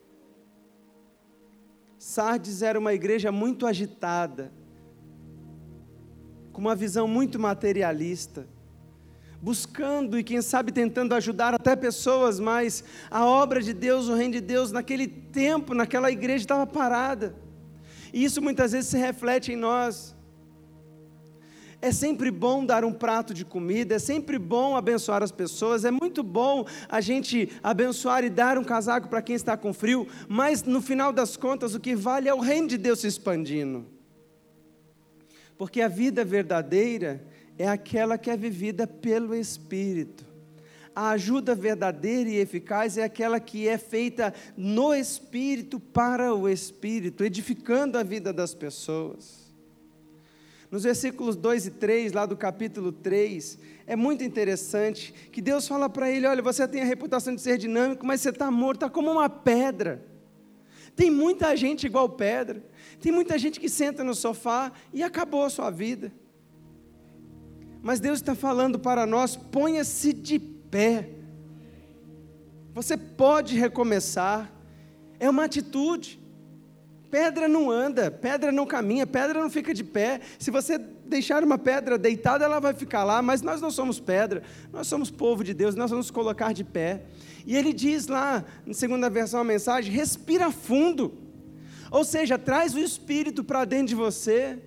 Sardes 1.99 2.63
era 2.63 2.79
uma 2.79 2.95
igreja 2.95 3.31
muito 3.31 3.67
agitada, 3.67 4.51
com 6.51 6.63
uma 6.63 6.75
visão 6.75 7.07
muito 7.07 7.39
materialista, 7.39 8.49
buscando 9.39 10.19
e, 10.19 10.25
quem 10.25 10.41
sabe, 10.41 10.73
tentando 10.73 11.15
ajudar 11.15 11.53
até 11.53 11.77
pessoas, 11.77 12.41
mas 12.41 12.83
a 13.11 13.27
obra 13.27 13.61
de 13.61 13.75
Deus, 13.75 14.09
o 14.09 14.15
reino 14.15 14.33
de 14.33 14.41
Deus, 14.41 14.73
naquele 14.73 15.07
tempo, 15.07 15.75
naquela 15.75 16.11
igreja 16.11 16.45
estava 16.45 16.67
parada. 16.67 17.37
E 18.15 18.25
isso 18.25 18.41
muitas 18.41 18.73
vezes 18.73 18.89
se 18.89 18.97
reflete 18.97 19.53
em 19.53 19.57
nós. 19.57 20.17
É 21.83 21.91
sempre 21.91 22.31
bom 22.31 22.65
dar 22.65 22.85
um 22.85 22.93
prato 22.93 23.35
de 23.35 23.45
comida, 23.45 23.97
é 23.97 23.99
sempre 23.99 24.39
bom 24.39 24.77
abençoar 24.77 25.21
as 25.21 25.33
pessoas, 25.33 25.85
é 25.85 25.91
muito 25.91 26.23
bom 26.23 26.65
a 26.89 27.01
gente 27.01 27.51
abençoar 27.61 28.23
e 28.23 28.31
dar 28.31 28.57
um 28.57 28.63
casaco 28.63 29.09
para 29.09 29.21
quem 29.21 29.35
está 29.35 29.57
com 29.57 29.75
frio, 29.75 30.07
mas 30.29 30.63
no 30.63 30.81
final 30.81 31.13
das 31.13 31.37
contas 31.37 31.75
o 31.75 31.81
que 31.81 31.97
vale 31.97 32.29
é 32.29 32.35
o 32.35 32.39
reino 32.39 32.69
de 32.69 32.79
Deus 32.79 33.01
se 33.01 33.09
expandindo. 33.09 33.85
Porque 35.59 35.81
a 35.81 35.89
vida 35.89 36.25
verdadeira 36.25 37.27
é 37.59 37.69
aquela 37.69 38.17
que 38.17 38.31
é 38.31 38.37
vivida 38.37 38.87
pelo 38.87 39.35
Espírito. 39.35 40.25
A 40.95 41.11
ajuda 41.11 41.53
verdadeira 41.53 42.31
e 42.31 42.37
eficaz 42.37 42.97
é 42.97 43.03
aquela 43.03 43.41
que 43.41 43.67
é 43.67 43.77
feita 43.77 44.33
no 44.57 44.95
Espírito 44.95 45.81
para 45.81 46.33
o 46.33 46.49
Espírito, 46.49 47.25
edificando 47.25 47.99
a 47.99 48.05
vida 48.05 48.33
das 48.33 48.55
pessoas. 48.55 49.42
Nos 50.73 50.85
versículos 50.85 51.37
2 51.37 51.67
e 51.67 51.71
3, 51.73 52.15
lá 52.15 52.25
do 52.25 52.35
capítulo 52.35 52.93
3, 52.93 53.59
é 53.87 53.95
muito 53.95 54.25
interessante 54.25 55.13
que 55.31 55.43
Deus 55.43 55.69
fala 55.69 55.87
para 55.87 56.11
ele: 56.11 56.27
olha, 56.27 56.41
você 56.41 56.67
tem 56.67 56.81
a 56.81 56.87
reputação 56.87 57.35
de 57.35 57.43
ser 57.43 57.59
dinâmico, 57.59 58.07
mas 58.07 58.23
você 58.23 58.31
está 58.31 58.51
morto, 58.51 58.79
está 58.79 58.89
como 58.89 59.11
uma 59.13 59.29
pedra. 59.29 60.03
Tem 60.97 61.11
muita 61.11 61.55
gente 61.59 61.85
igual 61.85 62.09
pedra, 62.09 62.65
tem 63.03 63.13
muita 63.13 63.39
gente 63.39 63.61
que 63.61 63.69
senta 63.69 64.03
no 64.03 64.15
sofá 64.15 64.73
e 64.95 65.03
acabou 65.03 65.45
a 65.45 65.51
sua 65.51 65.69
vida. 65.69 66.11
Mas 67.83 68.01
Deus 68.01 68.21
está 68.21 68.35
falando 68.35 68.79
para 68.79 69.05
nós: 69.05 69.37
ponha-se 69.37 70.15
de 70.15 70.39
pé. 70.39 71.11
Você 72.73 72.97
pode 72.97 73.59
recomeçar, 73.59 74.51
é 75.21 75.29
uma 75.29 75.45
atitude. 75.45 76.22
Pedra 77.13 77.47
não 77.47 77.71
anda, 77.71 78.11
pedra 78.11 78.51
não 78.51 78.65
caminha, 78.65 79.07
pedra 79.07 79.39
não 79.39 79.51
fica 79.51 79.75
de 79.75 79.85
pé. 79.85 80.19
Se 80.39 80.51
você 80.51 80.79
deixar 80.79 81.45
uma 81.45 81.59
pedra 81.59 81.99
deitada, 81.99 82.43
ela 82.43 82.59
vai 82.59 82.73
ficar 82.73 83.05
lá, 83.05 83.21
mas 83.21 83.43
nós 83.43 83.61
não 83.61 83.71
somos 83.71 84.01
pedra, 84.01 84.43
nós 84.73 84.87
somos 84.87 85.11
povo 85.11 85.45
de 85.45 85.53
Deus, 85.53 85.75
nós 85.75 85.91
vamos 85.91 86.11
colocar 86.11 86.55
de 86.55 86.65
pé. 86.65 87.03
E 87.45 87.55
ele 87.55 87.75
diz 87.75 88.07
lá, 88.07 88.43
na 88.65 88.73
segunda 88.73 89.11
versão 89.11 89.43
a 89.43 89.45
mensagem: 89.45 89.93
respira 89.93 90.51
fundo. 90.51 91.13
Ou 91.91 92.03
seja, 92.03 92.39
traz 92.39 92.75
o 92.75 92.79
espírito 92.79 93.45
para 93.45 93.67
dentro 93.67 93.89
de 93.89 93.95
você 93.95 94.59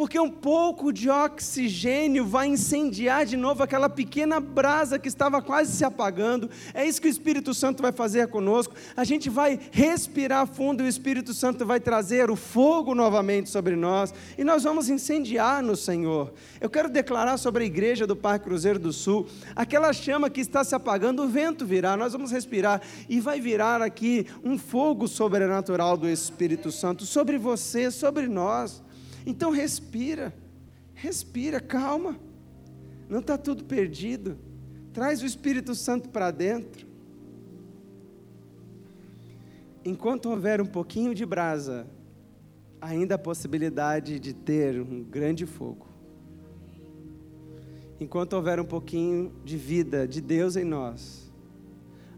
porque 0.00 0.18
um 0.18 0.30
pouco 0.30 0.94
de 0.94 1.10
oxigênio 1.10 2.24
vai 2.24 2.48
incendiar 2.48 3.26
de 3.26 3.36
novo 3.36 3.62
aquela 3.62 3.86
pequena 3.86 4.40
brasa 4.40 4.98
que 4.98 5.08
estava 5.08 5.42
quase 5.42 5.72
se 5.72 5.84
apagando. 5.84 6.48
É 6.72 6.86
isso 6.86 7.02
que 7.02 7.06
o 7.06 7.10
Espírito 7.10 7.52
Santo 7.52 7.82
vai 7.82 7.92
fazer 7.92 8.28
conosco. 8.28 8.72
A 8.96 9.04
gente 9.04 9.28
vai 9.28 9.60
respirar 9.70 10.46
fundo 10.46 10.82
e 10.82 10.86
o 10.86 10.88
Espírito 10.88 11.34
Santo 11.34 11.66
vai 11.66 11.78
trazer 11.78 12.30
o 12.30 12.34
fogo 12.34 12.94
novamente 12.94 13.50
sobre 13.50 13.76
nós 13.76 14.14
e 14.38 14.42
nós 14.42 14.62
vamos 14.64 14.88
incendiar 14.88 15.62
no 15.62 15.76
Senhor. 15.76 16.32
Eu 16.62 16.70
quero 16.70 16.88
declarar 16.88 17.36
sobre 17.36 17.64
a 17.64 17.66
igreja 17.66 18.06
do 18.06 18.16
Parque 18.16 18.46
Cruzeiro 18.46 18.78
do 18.78 18.94
Sul, 18.94 19.26
aquela 19.54 19.92
chama 19.92 20.30
que 20.30 20.40
está 20.40 20.64
se 20.64 20.74
apagando, 20.74 21.24
o 21.24 21.28
vento 21.28 21.66
virá, 21.66 21.94
nós 21.94 22.14
vamos 22.14 22.30
respirar 22.32 22.80
e 23.06 23.20
vai 23.20 23.38
virar 23.38 23.82
aqui 23.82 24.26
um 24.42 24.56
fogo 24.56 25.06
sobrenatural 25.06 25.94
do 25.94 26.08
Espírito 26.08 26.72
Santo 26.72 27.04
sobre 27.04 27.36
você, 27.36 27.90
sobre 27.90 28.26
nós. 28.26 28.82
Então 29.26 29.50
respira, 29.50 30.34
respira, 30.94 31.60
calma. 31.60 32.18
Não 33.08 33.20
está 33.20 33.36
tudo 33.36 33.64
perdido. 33.64 34.38
Traz 34.92 35.22
o 35.22 35.26
Espírito 35.26 35.74
Santo 35.74 36.08
para 36.08 36.30
dentro. 36.30 36.86
Enquanto 39.84 40.30
houver 40.30 40.60
um 40.60 40.66
pouquinho 40.66 41.14
de 41.14 41.24
brasa, 41.24 41.86
ainda 42.80 43.14
há 43.14 43.18
possibilidade 43.18 44.18
de 44.18 44.32
ter 44.32 44.80
um 44.80 45.02
grande 45.02 45.46
fogo. 45.46 45.86
Enquanto 47.98 48.34
houver 48.34 48.60
um 48.60 48.64
pouquinho 48.64 49.32
de 49.44 49.56
vida 49.56 50.06
de 50.06 50.20
Deus 50.20 50.56
em 50.56 50.64
nós, 50.64 51.30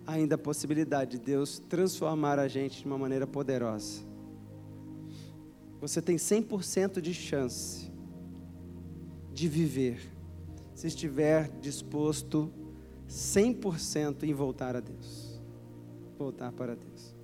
ainda 0.06 0.36
há 0.36 0.38
possibilidade 0.38 1.12
de 1.12 1.18
Deus 1.18 1.58
transformar 1.58 2.38
a 2.38 2.46
gente 2.48 2.80
de 2.80 2.86
uma 2.86 2.98
maneira 2.98 3.26
poderosa 3.26 4.11
você 5.82 6.00
tem 6.00 6.14
100% 6.14 7.00
de 7.00 7.12
chance 7.12 7.90
de 9.32 9.48
viver, 9.48 10.00
se 10.76 10.86
estiver 10.86 11.50
disposto 11.60 12.52
100% 13.08 14.22
em 14.22 14.32
voltar 14.32 14.76
a 14.76 14.80
Deus. 14.80 15.42
Voltar 16.16 16.52
para 16.52 16.76
Deus. 16.76 17.16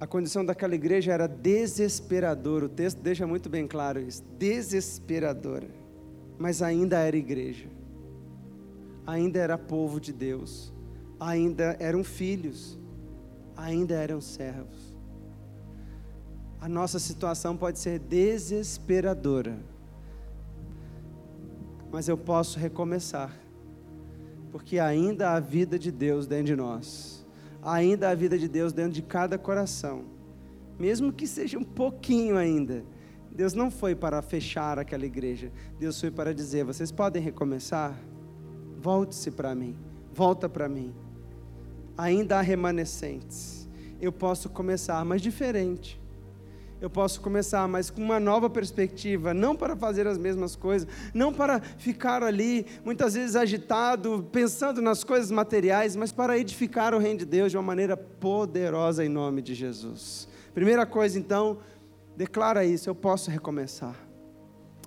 A 0.00 0.06
condição 0.06 0.42
daquela 0.42 0.74
igreja 0.74 1.12
era 1.12 1.26
desesperadora. 1.26 2.64
O 2.64 2.68
texto 2.70 3.02
deixa 3.02 3.26
muito 3.26 3.50
bem 3.50 3.68
claro 3.68 4.00
isso. 4.00 4.24
Desesperadora. 4.38 5.68
Mas 6.38 6.62
ainda 6.62 7.00
era 7.00 7.18
igreja. 7.18 7.68
Ainda 9.06 9.40
era 9.40 9.58
povo 9.58 10.00
de 10.00 10.10
Deus. 10.10 10.72
Ainda 11.20 11.76
eram 11.78 12.02
filhos 12.02 12.79
ainda 13.56 13.94
eram 13.94 14.20
servos. 14.20 14.90
A 16.60 16.68
nossa 16.68 16.98
situação 16.98 17.56
pode 17.56 17.78
ser 17.78 17.98
desesperadora, 17.98 19.58
mas 21.90 22.06
eu 22.06 22.18
posso 22.18 22.58
recomeçar, 22.58 23.34
porque 24.52 24.78
ainda 24.78 25.30
há 25.30 25.40
vida 25.40 25.78
de 25.78 25.90
Deus 25.90 26.26
dentro 26.26 26.46
de 26.46 26.56
nós, 26.56 27.26
ainda 27.62 28.10
há 28.10 28.14
vida 28.14 28.38
de 28.38 28.46
Deus 28.46 28.72
dentro 28.72 28.92
de 28.92 29.02
cada 29.02 29.38
coração, 29.38 30.04
mesmo 30.78 31.12
que 31.12 31.26
seja 31.26 31.58
um 31.58 31.64
pouquinho 31.64 32.36
ainda. 32.36 32.84
Deus 33.32 33.54
não 33.54 33.70
foi 33.70 33.94
para 33.94 34.20
fechar 34.20 34.78
aquela 34.78 35.06
igreja, 35.06 35.50
Deus 35.78 35.98
foi 35.98 36.10
para 36.10 36.34
dizer: 36.34 36.64
vocês 36.64 36.92
podem 36.92 37.22
recomeçar? 37.22 37.98
Volte-se 38.78 39.30
para 39.30 39.54
mim, 39.54 39.76
volta 40.12 40.48
para 40.48 40.68
mim. 40.68 40.94
Ainda 42.00 42.38
há 42.38 42.40
remanescentes. 42.40 43.68
Eu 44.00 44.12
posso 44.12 44.48
começar, 44.48 45.04
mas 45.04 45.20
diferente 45.20 46.00
eu 46.80 46.88
posso 46.88 47.20
começar, 47.20 47.68
mas 47.68 47.90
com 47.90 48.00
uma 48.00 48.18
nova 48.18 48.48
perspectiva, 48.48 49.34
não 49.34 49.54
para 49.54 49.76
fazer 49.76 50.06
as 50.06 50.16
mesmas 50.16 50.56
coisas, 50.56 50.88
não 51.12 51.32
para 51.32 51.60
ficar 51.60 52.22
ali, 52.22 52.66
muitas 52.84 53.14
vezes 53.14 53.36
agitado, 53.36 54.26
pensando 54.32 54.80
nas 54.80 55.04
coisas 55.04 55.30
materiais, 55.30 55.94
mas 55.94 56.10
para 56.10 56.38
edificar 56.38 56.94
o 56.94 56.98
reino 56.98 57.18
de 57.18 57.24
Deus 57.26 57.50
de 57.50 57.58
uma 57.58 57.62
maneira 57.62 57.96
poderosa 57.96 59.04
em 59.04 59.08
nome 59.08 59.42
de 59.42 59.54
Jesus. 59.54 60.26
Primeira 60.54 60.86
coisa, 60.86 61.18
então, 61.18 61.58
declara 62.16 62.64
isso: 62.64 62.88
eu 62.88 62.94
posso 62.94 63.30
recomeçar. 63.30 63.94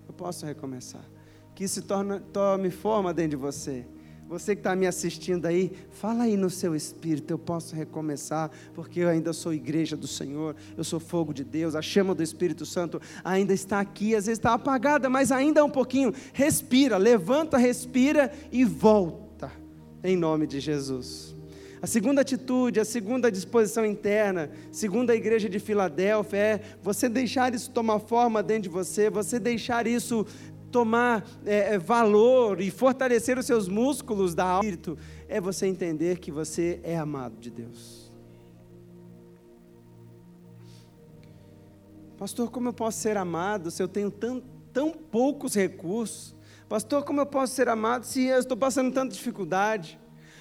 Eu 0.07 0.13
posso 0.13 0.45
recomeçar. 0.45 1.05
Que 1.53 1.63
isso 1.65 1.83
torna, 1.83 2.19
tome 2.19 2.71
forma 2.71 3.13
dentro 3.13 3.31
de 3.31 3.35
você. 3.35 3.85
Você 4.33 4.55
que 4.55 4.61
está 4.61 4.75
me 4.75 4.87
assistindo 4.87 5.45
aí, 5.45 5.71
fala 5.91 6.23
aí 6.23 6.35
no 6.35 6.49
seu 6.49 6.75
espírito, 6.75 7.29
eu 7.29 7.37
posso 7.37 7.75
recomeçar, 7.75 8.49
porque 8.73 9.01
eu 9.01 9.07
ainda 9.07 9.31
sou 9.31 9.53
igreja 9.53 9.95
do 9.95 10.07
Senhor, 10.07 10.55
eu 10.75 10.83
sou 10.83 10.99
fogo 10.99 11.31
de 11.31 11.43
Deus, 11.43 11.75
a 11.75 11.83
chama 11.83 12.15
do 12.15 12.23
Espírito 12.23 12.65
Santo 12.65 12.99
ainda 13.23 13.53
está 13.53 13.79
aqui, 13.79 14.15
às 14.15 14.25
vezes 14.25 14.39
está 14.39 14.55
apagada, 14.55 15.07
mas 15.07 15.31
ainda 15.31 15.63
um 15.63 15.69
pouquinho. 15.69 16.11
Respira, 16.33 16.97
levanta, 16.97 17.59
respira 17.59 18.33
e 18.51 18.65
volta, 18.65 19.51
em 20.03 20.17
nome 20.17 20.47
de 20.47 20.59
Jesus. 20.59 21.35
A 21.83 21.85
segunda 21.85 22.21
atitude, 22.21 22.79
a 22.79 22.85
segunda 22.85 23.29
disposição 23.29 23.85
interna, 23.85 24.49
segundo 24.71 25.09
a 25.09 25.15
igreja 25.15 25.49
de 25.49 25.59
Filadélfia, 25.59 26.37
é 26.39 26.61
você 26.81 27.09
deixar 27.09 27.53
isso 27.53 27.69
tomar 27.69 27.99
forma 27.99 28.41
dentro 28.41 28.63
de 28.63 28.69
você, 28.69 29.09
você 29.09 29.37
deixar 29.37 29.85
isso 29.85 30.25
tomar 30.73 31.23
é, 31.45 31.75
é, 31.75 31.77
valor 31.77 32.59
e 32.59 32.71
fortalecer 32.71 33.37
os 33.37 33.45
seus 33.45 33.67
músculos 33.67 34.33
da 34.33 34.43
alma, 34.43 34.71
é 35.29 35.39
você 35.39 35.67
entender 35.67 36.17
que 36.17 36.31
você 36.31 36.79
é 36.83 36.97
amado 36.97 37.39
de 37.39 37.51
Deus. 37.51 38.11
Pastor, 42.17 42.49
como 42.49 42.69
eu 42.69 42.73
posso 42.73 42.97
ser 42.99 43.17
amado 43.17 43.69
se 43.69 43.83
eu 43.83 43.87
tenho 43.87 44.09
tão, 44.09 44.41
tão 44.73 44.91
poucos 44.91 45.53
recursos? 45.53 46.35
Pastor, 46.67 47.03
como 47.03 47.21
eu 47.21 47.25
posso 47.25 47.53
ser 47.53 47.69
amado 47.69 48.05
se 48.05 48.25
eu 48.25 48.39
estou 48.39 48.57
passando 48.57 48.91
tanta 48.91 49.13
dificuldade? 49.13 49.99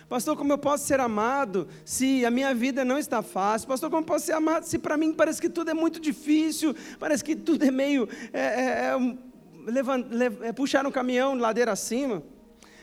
Pastor, 0.09 0.37
como 0.37 0.53
eu 0.53 0.59
posso 0.59 0.87
ser 0.87 1.01
amado 1.01 1.69
se 1.85 2.25
a 2.25 2.31
minha 2.31 2.55
vida 2.55 2.85
não 2.85 2.99
está 2.99 3.23
fácil? 3.23 3.69
Pastor, 3.69 3.91
como 3.91 4.03
eu 4.03 4.07
posso 4.07 4.27
ser 4.27 4.33
amado 4.33 4.65
se 4.65 4.79
para 4.79 4.97
mim 4.97 5.13
parece 5.13 5.41
que 5.41 5.49
tudo 5.49 5.71
é 5.71 5.75
muito 5.75 6.01
difícil, 6.01 6.75
parece 6.99 7.23
que 7.23 7.35
tudo 7.37 7.65
é 7.65 7.71
meio. 7.71 8.09
É, 8.33 8.41
é, 8.41 8.69
é 8.89 9.32
levant, 9.67 10.07
lev, 10.11 10.43
é, 10.43 10.53
puxar 10.53 10.87
um 10.87 10.91
caminhão 10.91 11.35
ladeira 11.35 11.73
acima. 11.73 12.23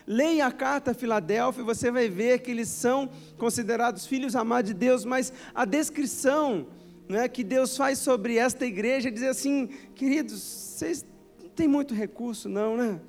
Leia 0.06 0.48
a 0.48 0.52
carta 0.52 0.92
a 0.92 0.94
Filadélfia 0.94 1.62
e 1.62 1.66
você 1.66 1.92
vai 1.92 2.10
ver 2.10 2.40
que 2.40 2.50
eles 2.50 2.68
são 2.68 3.10
considerados 3.38 4.08
filhos 4.08 4.36
amados 4.36 4.72
de 4.72 4.74
Deus, 4.74 5.06
mas 5.06 5.32
a 5.54 5.66
descrição 5.66 6.68
né, 7.08 7.28
que 7.28 7.44
Deus 7.44 7.78
faz 7.78 8.00
sobre 8.00 8.38
esta 8.38 8.66
igreja 8.66 9.10
é 9.10 9.12
dizer 9.12 9.30
assim: 9.30 9.68
queridos, 9.96 10.42
vocês 10.42 11.06
não 11.42 11.50
têm 11.50 11.68
muito 11.68 11.94
recurso, 11.94 12.50
não, 12.50 12.76
né? 12.76 13.00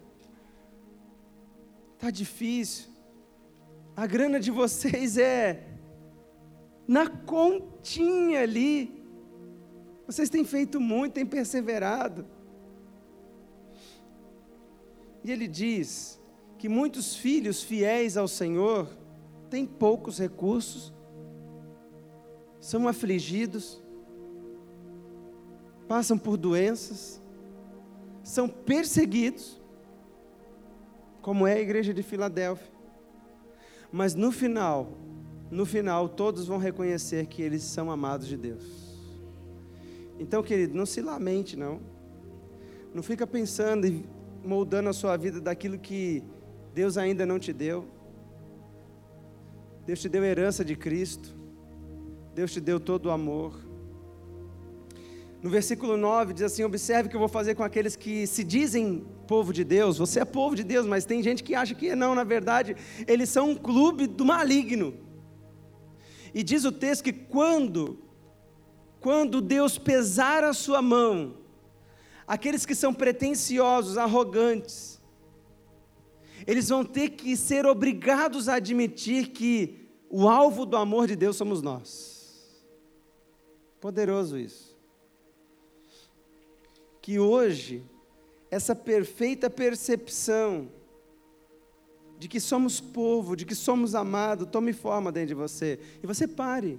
Está 1.95 2.11
difícil. 2.11 2.89
A 3.95 4.07
grana 4.07 4.41
de 4.41 4.51
vocês 4.51 5.19
é 5.19 5.67
na 6.89 7.09
continha 7.09 8.41
ali. 8.41 9.05
Vocês 10.07 10.29
têm 10.29 10.45
feito 10.45 10.81
muito, 10.81 11.13
têm 11.13 11.27
perseverado. 11.27 12.27
E 15.23 15.31
ele 15.31 15.47
diz 15.47 16.21
que 16.59 16.69
muitos 16.69 17.15
filhos 17.15 17.63
fiéis 17.63 18.17
ao 18.17 18.29
Senhor 18.29 18.89
têm 19.49 19.67
poucos 19.67 20.19
recursos, 20.19 20.93
são 22.61 22.87
afligidos, 22.87 23.83
passam 25.89 26.19
por 26.19 26.37
doenças, 26.37 27.21
são 28.23 28.49
perseguidos, 28.49 29.61
como 31.21 31.47
é 31.47 31.55
a 31.55 31.61
igreja 31.61 31.93
de 31.93 32.03
Filadélfia. 32.03 32.73
Mas 33.91 34.15
no 34.15 34.31
final, 34.31 34.99
no 35.51 35.67
final, 35.67 36.09
todos 36.09 36.47
vão 36.47 36.59
reconhecer 36.59 37.27
que 37.27 37.43
eles 37.43 37.63
são 37.63 37.91
amados 37.91 38.29
de 38.29 38.37
Deus. 38.37 38.63
Então, 40.19 40.43
querido, 40.43 40.75
não 40.75 40.87
se 40.87 41.01
lamente, 41.01 41.57
não. 41.57 41.81
Não 42.95 43.03
fica 43.03 43.27
pensando 43.27 43.87
moldando 44.45 44.89
a 44.89 44.93
sua 44.93 45.17
vida 45.17 45.41
daquilo 45.41 45.79
que 45.79 46.23
Deus 46.75 46.97
ainda 46.97 47.27
não 47.27 47.39
te 47.39 47.53
deu. 47.53 47.87
Deus 49.87 50.01
te 50.01 50.09
deu 50.09 50.25
herança 50.25 50.65
de 50.65 50.77
Cristo. 50.77 51.35
Deus 52.35 52.53
te 52.53 52.61
deu 52.61 52.79
todo 52.79 53.07
o 53.07 53.11
amor. 53.11 53.59
No 55.43 55.49
versículo 55.49 55.97
9 55.97 56.35
diz 56.35 56.43
assim: 56.43 56.63
Observe 56.65 57.07
o 57.07 57.11
que 57.11 57.17
eu 57.17 57.21
vou 57.21 57.29
fazer 57.29 57.55
com 57.55 57.63
aqueles 57.63 57.97
que 57.97 58.27
se 58.27 58.45
dizem 58.45 59.05
povo 59.27 59.53
de 59.53 59.65
Deus. 59.65 59.99
Você 59.99 60.21
é 60.21 60.25
povo 60.25 60.55
de 60.55 60.63
Deus, 60.63 60.87
mas 60.87 61.05
tem 61.05 61.23
gente 61.23 61.43
que 61.43 61.55
acha 61.55 61.75
que 61.75 61.95
não, 61.95 62.15
na 62.15 62.25
verdade, 62.25 62.77
eles 63.07 63.29
são 63.29 63.51
um 63.51 63.57
clube 63.57 64.07
do 64.07 64.25
maligno. 64.25 64.95
E 66.35 66.43
diz 66.43 66.65
o 66.65 66.71
texto 66.71 67.05
que 67.05 67.13
quando, 67.13 67.99
quando 69.01 69.41
Deus 69.41 69.79
pesar 69.79 70.45
a 70.45 70.53
sua 70.53 70.81
mão 70.81 71.40
aqueles 72.31 72.65
que 72.65 72.77
são 72.77 72.95
pretensiosos, 72.95 73.99
arrogantes, 73.99 75.01
eles 76.47 76.69
vão 76.69 76.85
ter 76.85 77.11
que 77.11 77.37
ser 77.37 77.67
obrigados 77.67 78.49
a 78.49 78.55
admitir 78.55 79.31
que 79.31 79.91
o 80.09 80.29
alvo 80.29 80.65
do 80.65 80.77
amor 80.77 81.09
de 81.09 81.17
Deus 81.17 81.35
somos 81.35 81.61
nós. 81.61 82.65
Poderoso 83.81 84.39
isso. 84.39 84.79
Que 87.03 87.19
hoje, 87.19 87.83
essa 88.49 88.77
perfeita 88.77 89.51
percepção 89.51 90.71
de 92.17 92.29
que 92.29 92.39
somos 92.39 92.81
povo, 92.81 93.35
de 93.35 93.45
que 93.45 93.57
somos 93.57 93.93
amados, 93.93 94.49
tome 94.53 94.73
forma 94.73 95.11
dentro 95.11 95.29
de 95.29 95.35
você. 95.35 95.81
E 96.01 96.07
você 96.07 96.29
pare. 96.29 96.79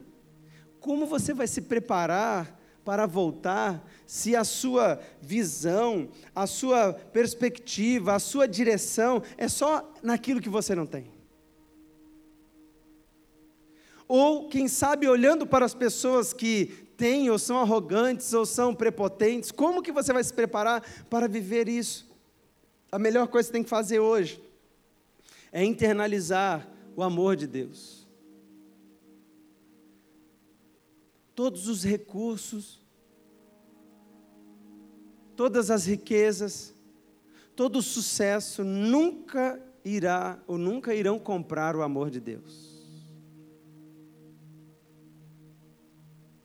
Como 0.79 1.05
você 1.05 1.33
vai 1.33 1.45
se 1.45 1.63
preparar 1.63 2.60
para 2.83 3.05
voltar 3.05 3.87
se 4.05 4.35
a 4.35 4.43
sua 4.43 4.99
visão, 5.21 6.09
a 6.35 6.47
sua 6.47 6.93
perspectiva, 6.93 8.13
a 8.13 8.19
sua 8.19 8.47
direção 8.47 9.21
é 9.37 9.47
só 9.47 9.93
naquilo 10.01 10.41
que 10.41 10.49
você 10.49 10.73
não 10.73 10.85
tem? 10.85 11.11
Ou, 14.07 14.49
quem 14.49 14.67
sabe, 14.67 15.07
olhando 15.07 15.47
para 15.47 15.65
as 15.65 15.73
pessoas 15.73 16.33
que 16.33 16.65
têm, 16.97 17.29
ou 17.29 17.39
são 17.39 17.59
arrogantes, 17.59 18.33
ou 18.33 18.45
são 18.45 18.75
prepotentes, 18.75 19.51
como 19.51 19.81
que 19.81 19.91
você 19.91 20.11
vai 20.11 20.23
se 20.23 20.33
preparar 20.33 20.83
para 21.09 21.27
viver 21.27 21.69
isso? 21.69 22.09
A 22.91 22.99
melhor 22.99 23.27
coisa 23.27 23.47
que 23.47 23.51
você 23.51 23.53
tem 23.53 23.63
que 23.63 23.69
fazer 23.69 23.99
hoje 23.99 24.41
é 25.51 25.63
internalizar 25.63 26.67
o 26.95 27.01
amor 27.01 27.37
de 27.37 27.47
Deus 27.47 28.00
todos 31.41 31.67
os 31.67 31.83
recursos, 31.83 32.79
todas 35.35 35.71
as 35.71 35.87
riquezas, 35.87 36.71
todo 37.55 37.79
o 37.79 37.81
sucesso 37.81 38.63
nunca 38.63 39.59
irá 39.83 40.39
ou 40.45 40.55
nunca 40.55 40.93
irão 40.93 41.17
comprar 41.17 41.75
o 41.75 41.81
amor 41.81 42.11
de 42.11 42.19
Deus. 42.19 42.85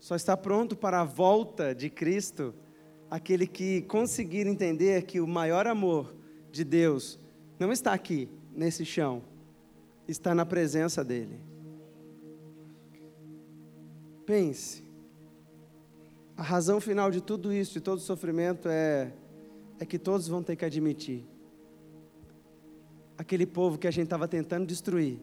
Só 0.01 0.17
está 0.17 0.35
pronto 0.35 0.75
para 0.75 1.03
a 1.03 1.05
volta 1.05 1.75
de 1.75 1.91
Cristo 1.91 2.55
aquele 3.11 3.47
que 3.47 3.83
conseguir 3.83 4.47
entender 4.47 5.03
que 5.03 5.21
o 5.21 5.27
maior 5.27 5.67
amor 5.67 6.17
de 6.51 6.65
Deus 6.65 7.21
não 7.59 7.71
está 7.71 7.93
aqui, 7.93 8.31
nesse 8.51 8.83
chão, 8.83 9.23
está 10.09 10.35
na 10.35 10.47
presença 10.47 11.05
dEle. 11.05 11.39
Pense, 14.25 14.86
a 16.37 16.43
razão 16.43 16.81
final 16.81 17.11
de 17.11 17.23
tudo 17.23 17.53
isso, 17.53 17.73
de 17.73 17.81
todo 17.81 18.01
sofrimento, 18.01 18.69
é, 18.69 19.11
é 19.81 19.87
que 19.87 19.99
todos 19.99 20.29
vão 20.29 20.43
ter 20.43 20.55
que 20.55 20.65
admitir. 20.65 21.25
Aquele 23.17 23.47
povo 23.47 23.79
que 23.79 23.87
a 23.87 23.91
gente 23.91 24.05
estava 24.05 24.29
tentando 24.29 24.67
destruir, 24.67 25.19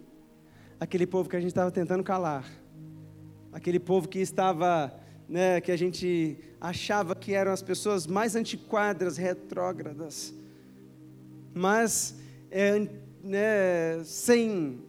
aquele 0.80 1.06
povo 1.06 1.30
que 1.30 1.36
a 1.36 1.40
gente 1.40 1.50
estava 1.50 1.70
tentando 1.70 2.04
calar, 2.04 2.50
aquele 3.52 3.80
povo 3.80 4.10
que 4.10 4.18
estava, 4.18 4.92
né, 5.30 5.62
que 5.62 5.72
a 5.72 5.78
gente 5.78 6.40
achava 6.60 7.16
que 7.16 7.34
eram 7.34 7.52
as 7.52 7.62
pessoas 7.62 8.08
mais 8.08 8.36
antiquadas, 8.36 9.16
retrógradas, 9.16 10.34
mas 11.54 12.16
é, 12.50 12.90
né, 13.24 14.04
sem 14.04 14.82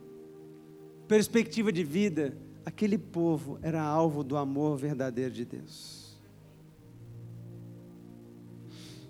perspectiva 1.07 1.71
de 1.71 1.85
vida, 1.85 2.35
aquele 2.65 2.97
povo 2.97 3.59
era 3.61 3.83
alvo 3.83 4.25
do 4.25 4.39
amor 4.39 4.79
verdadeiro 4.79 5.31
de 5.31 5.45
Deus. 5.45 6.04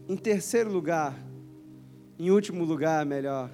Em 0.09 0.17
terceiro 0.17 0.71
lugar, 0.71 1.19
em 2.19 2.31
último 2.31 2.65
lugar, 2.65 3.07
melhor, 3.07 3.51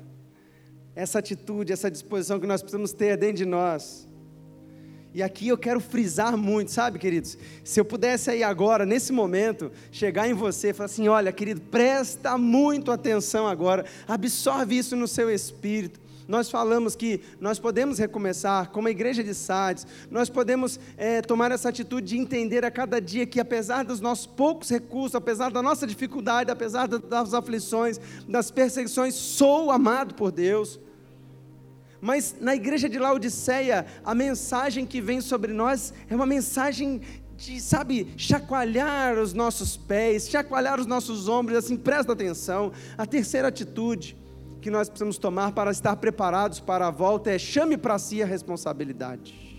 essa 0.94 1.20
atitude, 1.20 1.72
essa 1.72 1.90
disposição 1.90 2.40
que 2.40 2.46
nós 2.46 2.60
precisamos 2.60 2.92
ter 2.92 3.16
dentro 3.16 3.36
de 3.36 3.46
nós. 3.46 4.08
E 5.14 5.22
aqui 5.22 5.48
eu 5.48 5.58
quero 5.58 5.80
frisar 5.80 6.36
muito, 6.36 6.70
sabe, 6.70 6.98
queridos? 6.98 7.36
Se 7.64 7.80
eu 7.80 7.84
pudesse 7.84 8.30
aí 8.30 8.42
agora, 8.42 8.86
nesse 8.86 9.12
momento, 9.12 9.72
chegar 9.90 10.28
em 10.28 10.34
você 10.34 10.70
e 10.70 10.72
falar 10.72 10.86
assim: 10.86 11.08
olha, 11.08 11.32
querido, 11.32 11.60
presta 11.60 12.36
muito 12.36 12.92
atenção 12.92 13.46
agora, 13.46 13.84
absorve 14.06 14.76
isso 14.76 14.94
no 14.94 15.08
seu 15.08 15.30
espírito. 15.30 16.00
Nós 16.28 16.50
falamos 16.50 16.94
que 16.94 17.20
nós 17.40 17.58
podemos 17.58 17.98
recomeçar, 17.98 18.70
como 18.70 18.88
a 18.88 18.90
igreja 18.90 19.22
de 19.22 19.34
Sardes, 19.34 19.86
nós 20.10 20.28
podemos 20.28 20.78
é, 20.96 21.20
tomar 21.20 21.50
essa 21.50 21.68
atitude 21.68 22.08
de 22.08 22.18
entender 22.18 22.64
a 22.64 22.70
cada 22.70 23.00
dia 23.00 23.26
que, 23.26 23.40
apesar 23.40 23.84
dos 23.84 24.00
nossos 24.00 24.26
poucos 24.26 24.70
recursos, 24.70 25.14
apesar 25.14 25.50
da 25.50 25.62
nossa 25.62 25.86
dificuldade, 25.86 26.50
apesar 26.50 26.86
das 26.86 27.34
aflições, 27.34 28.00
das 28.28 28.50
perseguições, 28.50 29.14
sou 29.14 29.70
amado 29.70 30.14
por 30.14 30.30
Deus. 30.30 30.78
Mas 32.00 32.34
na 32.40 32.54
igreja 32.54 32.88
de 32.88 32.98
Laodiceia, 32.98 33.86
a 34.04 34.14
mensagem 34.14 34.86
que 34.86 35.00
vem 35.00 35.20
sobre 35.20 35.52
nós 35.52 35.92
é 36.08 36.14
uma 36.14 36.26
mensagem 36.26 37.02
de, 37.36 37.60
sabe, 37.60 38.12
chacoalhar 38.16 39.18
os 39.18 39.32
nossos 39.32 39.76
pés, 39.76 40.28
chacoalhar 40.28 40.78
os 40.78 40.86
nossos 40.86 41.28
ombros, 41.28 41.58
assim, 41.58 41.76
presta 41.76 42.12
atenção. 42.12 42.72
A 42.96 43.06
terceira 43.06 43.48
atitude 43.48 44.16
que 44.60 44.70
nós 44.70 44.88
precisamos 44.88 45.18
tomar 45.18 45.52
para 45.52 45.70
estar 45.70 45.96
preparados 45.96 46.60
para 46.60 46.86
a 46.86 46.90
volta 46.90 47.30
é 47.30 47.38
chame 47.38 47.76
para 47.76 47.98
si 47.98 48.22
a 48.22 48.26
responsabilidade. 48.26 49.50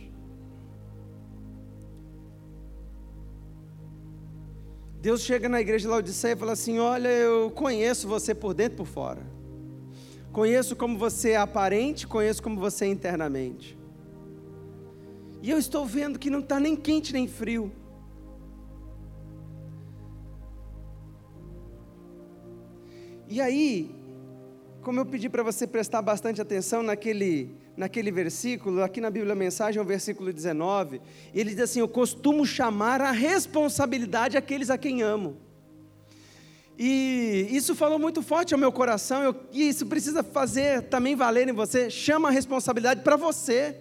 Deus 5.01 5.21
chega 5.21 5.49
na 5.49 5.59
igreja 5.59 5.83
de 5.83 5.87
Laodiceia 5.87 6.33
e 6.33 6.35
fala 6.35 6.51
assim: 6.51 6.77
Olha, 6.77 7.09
eu 7.09 7.49
conheço 7.49 8.07
você 8.07 8.35
por 8.35 8.53
dentro 8.53 8.75
e 8.75 8.77
por 8.77 8.85
fora. 8.85 9.21
Conheço 10.31 10.75
como 10.75 10.97
você 10.97 11.31
é 11.31 11.37
aparente, 11.37 12.05
conheço 12.05 12.41
como 12.43 12.59
você 12.59 12.85
é 12.85 12.87
internamente. 12.89 13.77
E 15.41 15.49
eu 15.49 15.57
estou 15.57 15.85
vendo 15.87 16.19
que 16.19 16.29
não 16.29 16.39
está 16.39 16.59
nem 16.59 16.75
quente 16.75 17.11
nem 17.11 17.27
frio. 17.27 17.71
E 23.27 23.41
aí, 23.41 24.00
como 24.81 24.99
eu 24.99 25.05
pedi 25.05 25.29
para 25.29 25.43
você 25.43 25.67
prestar 25.67 26.01
bastante 26.01 26.41
atenção 26.41 26.81
naquele, 26.81 27.55
naquele 27.77 28.11
versículo, 28.11 28.83
aqui 28.83 28.99
na 28.99 29.09
Bíblia 29.09 29.35
Mensagem, 29.35 29.79
é 29.79 29.81
o 29.81 29.85
versículo 29.85 30.33
19, 30.33 31.01
ele 31.33 31.51
diz 31.51 31.59
assim: 31.59 31.79
Eu 31.79 31.87
costumo 31.87 32.45
chamar 32.45 32.99
a 32.99 33.11
responsabilidade 33.11 34.37
aqueles 34.37 34.69
a 34.69 34.77
quem 34.77 35.01
amo. 35.01 35.37
E 36.77 37.47
isso 37.51 37.75
falou 37.75 37.99
muito 37.99 38.23
forte 38.23 38.53
ao 38.53 38.59
meu 38.59 38.71
coração, 38.71 39.21
eu, 39.21 39.35
e 39.51 39.69
isso 39.69 39.85
precisa 39.85 40.23
fazer 40.23 40.83
também 40.83 41.15
valer 41.15 41.47
em 41.47 41.53
você. 41.53 41.89
Chama 41.89 42.29
a 42.29 42.31
responsabilidade 42.31 43.03
para 43.03 43.15
você. 43.15 43.77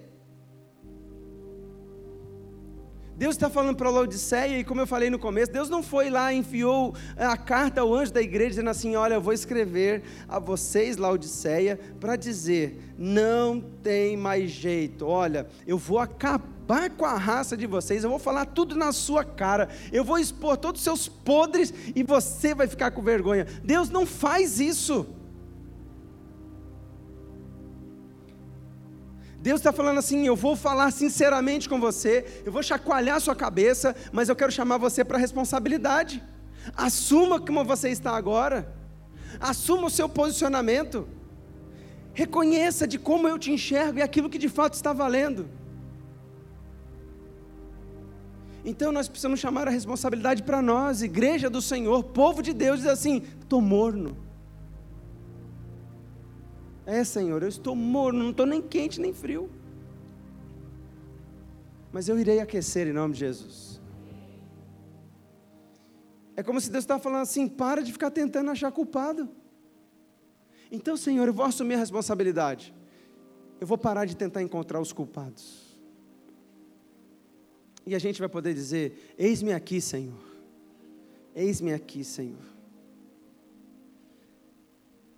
Deus 3.20 3.34
está 3.36 3.50
falando 3.50 3.76
para 3.76 3.90
Laodiceia, 3.90 4.58
e 4.58 4.64
como 4.64 4.80
eu 4.80 4.86
falei 4.86 5.10
no 5.10 5.18
começo, 5.18 5.52
Deus 5.52 5.68
não 5.68 5.82
foi 5.82 6.08
lá 6.08 6.32
e 6.32 6.38
enviou 6.38 6.94
a 7.18 7.36
carta 7.36 7.82
ao 7.82 7.94
anjo 7.94 8.10
da 8.10 8.22
igreja, 8.22 8.48
dizendo 8.48 8.70
assim: 8.70 8.96
Olha, 8.96 9.12
eu 9.12 9.20
vou 9.20 9.34
escrever 9.34 10.02
a 10.26 10.38
vocês, 10.38 10.96
Laodiceia, 10.96 11.78
para 12.00 12.16
dizer: 12.16 12.80
não 12.96 13.60
tem 13.82 14.16
mais 14.16 14.50
jeito, 14.50 15.06
olha, 15.06 15.46
eu 15.66 15.76
vou 15.76 15.98
acabar 15.98 16.88
com 16.96 17.04
a 17.04 17.18
raça 17.18 17.58
de 17.58 17.66
vocês, 17.66 18.02
eu 18.02 18.08
vou 18.08 18.18
falar 18.18 18.46
tudo 18.46 18.74
na 18.74 18.90
sua 18.90 19.22
cara, 19.22 19.68
eu 19.92 20.02
vou 20.02 20.18
expor 20.18 20.56
todos 20.56 20.80
os 20.80 20.84
seus 20.84 21.06
podres 21.06 21.74
e 21.94 22.02
você 22.02 22.54
vai 22.54 22.66
ficar 22.66 22.90
com 22.90 23.02
vergonha. 23.02 23.46
Deus 23.62 23.90
não 23.90 24.06
faz 24.06 24.58
isso. 24.58 25.06
Deus 29.40 29.60
está 29.60 29.72
falando 29.72 29.98
assim: 29.98 30.26
eu 30.26 30.36
vou 30.36 30.54
falar 30.54 30.90
sinceramente 30.90 31.68
com 31.68 31.80
você, 31.80 32.42
eu 32.44 32.52
vou 32.52 32.62
chacoalhar 32.62 33.20
sua 33.20 33.34
cabeça, 33.34 33.96
mas 34.12 34.28
eu 34.28 34.36
quero 34.36 34.52
chamar 34.52 34.76
você 34.76 35.02
para 35.02 35.18
responsabilidade. 35.18 36.22
Assuma 36.76 37.40
como 37.40 37.64
você 37.64 37.88
está 37.88 38.14
agora, 38.14 38.74
assuma 39.40 39.86
o 39.86 39.90
seu 39.90 40.08
posicionamento, 40.08 41.08
reconheça 42.12 42.86
de 42.86 42.98
como 42.98 43.26
eu 43.26 43.38
te 43.38 43.50
enxergo 43.50 43.98
e 43.98 44.02
aquilo 44.02 44.28
que 44.28 44.38
de 44.38 44.48
fato 44.48 44.74
está 44.74 44.92
valendo. 44.92 45.48
Então 48.62 48.92
nós 48.92 49.08
precisamos 49.08 49.40
chamar 49.40 49.66
a 49.66 49.70
responsabilidade 49.70 50.42
para 50.42 50.60
nós, 50.60 51.00
igreja 51.00 51.48
do 51.48 51.62
Senhor, 51.62 52.04
povo 52.04 52.42
de 52.42 52.52
Deus, 52.52 52.80
diz 52.80 52.88
assim: 52.88 53.22
estou 53.40 53.62
morno 53.62 54.29
é, 56.90 57.04
Senhor, 57.04 57.42
eu 57.42 57.48
estou 57.48 57.76
morno, 57.76 58.18
não 58.22 58.30
estou 58.30 58.44
nem 58.44 58.60
quente 58.60 59.00
nem 59.00 59.14
frio. 59.14 59.48
Mas 61.92 62.08
eu 62.08 62.18
irei 62.18 62.40
aquecer 62.40 62.86
em 62.88 62.92
nome 62.92 63.14
de 63.14 63.20
Jesus. 63.20 63.80
É 66.36 66.42
como 66.42 66.60
se 66.60 66.70
Deus 66.70 66.84
estava 66.84 67.02
falando 67.02 67.22
assim: 67.22 67.46
para 67.46 67.82
de 67.82 67.92
ficar 67.92 68.10
tentando 68.10 68.50
achar 68.50 68.72
culpado. 68.72 69.28
Então, 70.70 70.96
Senhor, 70.96 71.26
eu 71.26 71.34
vou 71.34 71.44
assumir 71.44 71.74
a 71.74 71.78
responsabilidade. 71.78 72.74
Eu 73.60 73.66
vou 73.66 73.76
parar 73.76 74.04
de 74.04 74.16
tentar 74.16 74.42
encontrar 74.42 74.80
os 74.80 74.92
culpados. 74.92 75.78
E 77.86 77.94
a 77.94 77.98
gente 77.98 78.18
vai 78.20 78.28
poder 78.28 78.54
dizer: 78.54 79.14
Eis-me 79.18 79.52
aqui, 79.52 79.80
Senhor. 79.80 80.20
Eis-me 81.34 81.72
aqui, 81.72 82.02
Senhor. 82.04 82.59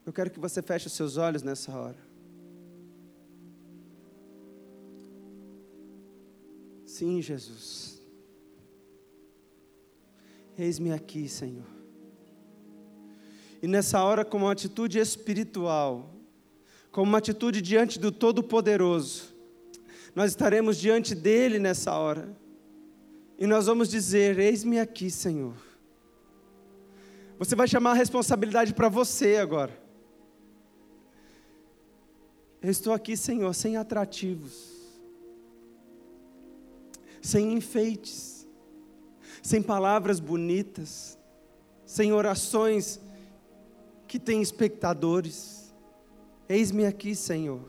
Eu 0.05 0.13
quero 0.13 0.31
que 0.31 0.41
você 0.41 0.61
feche 0.61 0.87
os 0.89 0.93
seus 0.93 1.17
olhos 1.17 1.43
nessa 1.43 1.73
hora. 1.73 2.13
Sim, 6.85 7.23
Jesus. 7.23 8.03
Eis-me 10.59 10.93
aqui, 10.93 11.29
Senhor. 11.29 11.67
E 13.63 13.67
nessa 13.67 14.03
hora, 14.03 14.25
com 14.25 14.39
uma 14.39 14.53
atitude 14.53 14.99
espiritual, 14.99 16.15
com 16.91 17.03
uma 17.03 17.19
atitude 17.19 17.63
diante 17.63 17.99
do 17.99 18.13
Todo-Poderoso, 18.13 19.35
nós 20.15 20.33
estaremos 20.33 20.77
diante 20.77 21.15
dele 21.15 21.59
nessa 21.59 21.97
hora. 21.97 22.37
E 23.39 23.47
nós 23.47 23.67
vamos 23.67 23.89
dizer: 23.89 24.39
Eis-me 24.39 24.79
aqui, 24.79 25.11
Senhor. 25.11 25.55
Você 27.39 27.57
vai 27.57 27.67
chamar 27.67 27.93
a 27.93 27.95
responsabilidade 27.95 28.75
para 28.75 28.89
você 28.89 29.37
agora. 29.37 29.82
Eu 32.63 32.71
estou 32.71 32.93
aqui, 32.93 33.17
Senhor, 33.17 33.53
sem 33.55 33.77
atrativos, 33.77 34.71
sem 37.21 37.55
enfeites, 37.55 38.47
sem 39.43 39.61
palavras 39.61 40.21
bonitas, 40.21 41.19
sem 41.85 42.13
orações 42.13 43.01
que 44.07 44.17
têm 44.17 44.41
espectadores. 44.41 45.75
Eis-me 46.49 46.87
aqui, 46.87 47.17
Senhor, 47.17 47.69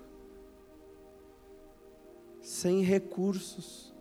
sem 2.39 2.83
recursos 2.83 3.91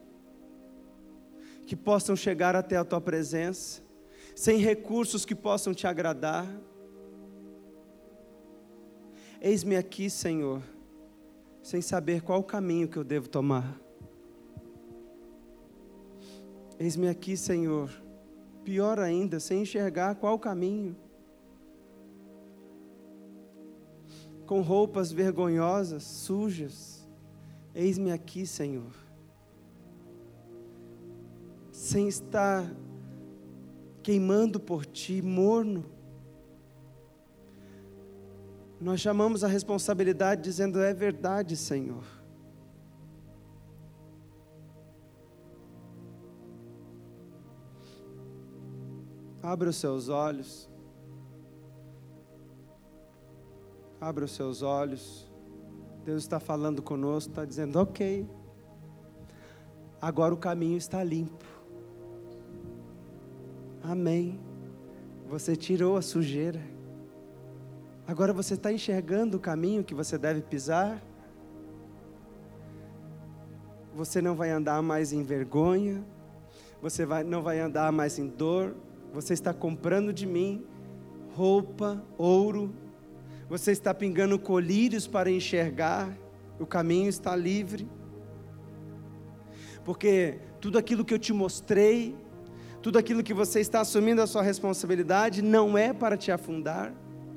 que 1.67 1.75
possam 1.75 2.15
chegar 2.15 2.55
até 2.55 2.77
a 2.77 2.85
tua 2.85 3.01
presença, 3.01 3.81
sem 4.37 4.59
recursos 4.59 5.25
que 5.25 5.35
possam 5.35 5.73
te 5.73 5.87
agradar. 5.87 6.47
Eis-me 9.41 9.75
aqui, 9.75 10.11
Senhor, 10.11 10.63
sem 11.63 11.81
saber 11.81 12.23
qual 12.23 12.41
o 12.41 12.45
caminho 12.45 12.89
que 12.89 12.97
eu 12.97 13.05
devo 13.05 13.29
tomar. 13.29 13.81
Eis-me 16.79 17.09
aqui, 17.09 17.37
Senhor, 17.37 17.91
pior 18.65 18.99
ainda, 18.99 19.39
sem 19.39 19.63
enxergar 19.63 20.17
qual 20.17 20.35
o 20.35 20.39
caminho. 20.39 20.97
Com 24.47 24.61
roupas 24.61 25.13
vergonhosas, 25.13 26.03
sujas, 26.03 27.09
eis-me 27.75 28.11
aqui, 28.11 28.45
Senhor. 28.45 28.93
Sem 31.71 32.09
estar 32.09 32.69
queimando 34.03 34.59
por 34.59 34.85
ti, 34.85 35.23
morno 35.23 36.02
nós 38.83 39.01
chamamos 39.01 39.45
a 39.45 39.49
responsabilidade 39.49 40.43
dizendo: 40.43 40.81
é 40.81 40.93
verdade, 40.93 41.57
Senhor. 41.57 42.05
Abra 49.41 49.71
os 49.71 49.77
seus 49.77 50.09
olhos. 50.09 50.69
Abra 54.01 54.25
os 54.25 54.33
seus 54.33 54.63
olhos. 54.63 55.31
Deus 56.05 56.25
está 56.25 56.41
falando 56.41 56.83
conosco, 56.83 57.31
está 57.31 57.45
dizendo: 57.45 57.79
ok. 57.79 58.29
agora 60.01 60.35
o 60.35 60.37
caminho 60.37 60.77
está 60.77 61.05
limpo. 61.05 61.47
Amém. 63.81 64.41
Você 65.29 65.55
tirou 65.55 65.97
a 65.97 66.03
sujeira. 66.03 66.72
Agora 68.07 68.33
você 68.33 68.55
está 68.55 68.73
enxergando 68.73 69.37
o 69.37 69.41
caminho 69.41 69.85
que 69.85 69.95
você 69.95 70.19
deve 70.19 70.43
pisar. 70.43 71.03
Você 73.95 74.21
não 74.21 74.35
vai 74.35 74.51
andar 74.51 74.83
mais 74.83 75.13
em 75.13 75.23
vergonha. 75.23 76.05
Você 76.81 77.07
vai, 77.07 77.23
não 77.23 77.43
vai 77.43 77.61
andar 77.61 77.93
mais 77.93 78.19
em 78.19 78.27
dor. 78.27 78.75
Você 79.13 79.35
está 79.35 79.55
comprando 79.55 80.13
de 80.13 80.27
mim 80.27 80.65
roupa, 81.35 82.03
ouro. 82.19 82.75
Você 83.49 83.73
está 83.73 83.95
pingando 83.95 84.39
colírios 84.39 85.07
para 85.07 85.31
enxergar. 85.31 86.11
O 86.59 86.67
caminho 86.67 87.09
está 87.09 87.37
livre. 87.37 87.89
Porque 89.85 90.39
tudo 90.61 90.79
aquilo 90.79 91.05
que 91.05 91.15
eu 91.15 91.19
te 91.19 91.33
mostrei, 91.33 92.17
tudo 92.81 92.99
aquilo 92.99 93.23
que 93.23 93.35
você 93.35 93.61
está 93.61 93.81
assumindo 93.81 94.23
a 94.23 94.27
sua 94.27 94.43
responsabilidade 94.43 95.43
não 95.43 95.77
é 95.77 95.93
para 95.93 96.17
te 96.17 96.31
afundar, 96.31 96.93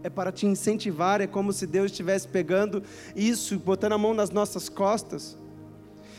é 0.06 0.10
para 0.10 0.32
te 0.32 0.46
incentivar, 0.46 1.20
é 1.20 1.26
como 1.26 1.52
se 1.52 1.66
Deus 1.66 1.90
estivesse 1.90 2.28
pegando 2.28 2.84
isso, 3.16 3.58
botando 3.58 3.94
a 3.94 3.98
mão 3.98 4.14
nas 4.14 4.30
nossas 4.30 4.70
costas, 4.70 5.36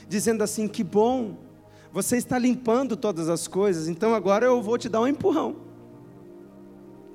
dizendo 0.09 0.43
assim: 0.43 0.67
que 0.67 0.83
bom, 0.83 1.37
você 1.93 2.17
está 2.17 2.37
limpando 2.37 2.97
todas 2.97 3.29
as 3.29 3.47
coisas, 3.47 3.87
então 3.87 4.13
agora 4.13 4.45
eu 4.45 4.61
vou 4.61 4.77
te 4.77 4.89
dar 4.89 5.01
um 5.01 5.07
empurrão. 5.07 5.55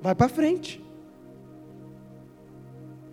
Vai 0.00 0.14
para 0.14 0.30
frente. 0.30 0.82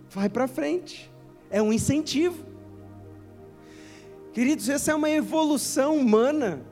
Vai 0.08 0.30
para 0.30 0.48
frente. 0.48 1.12
É 1.50 1.60
um 1.60 1.70
incentivo. 1.70 2.42
Queridos, 4.32 4.70
essa 4.70 4.92
é 4.92 4.94
uma 4.94 5.10
evolução 5.10 5.98
humana 5.98 6.62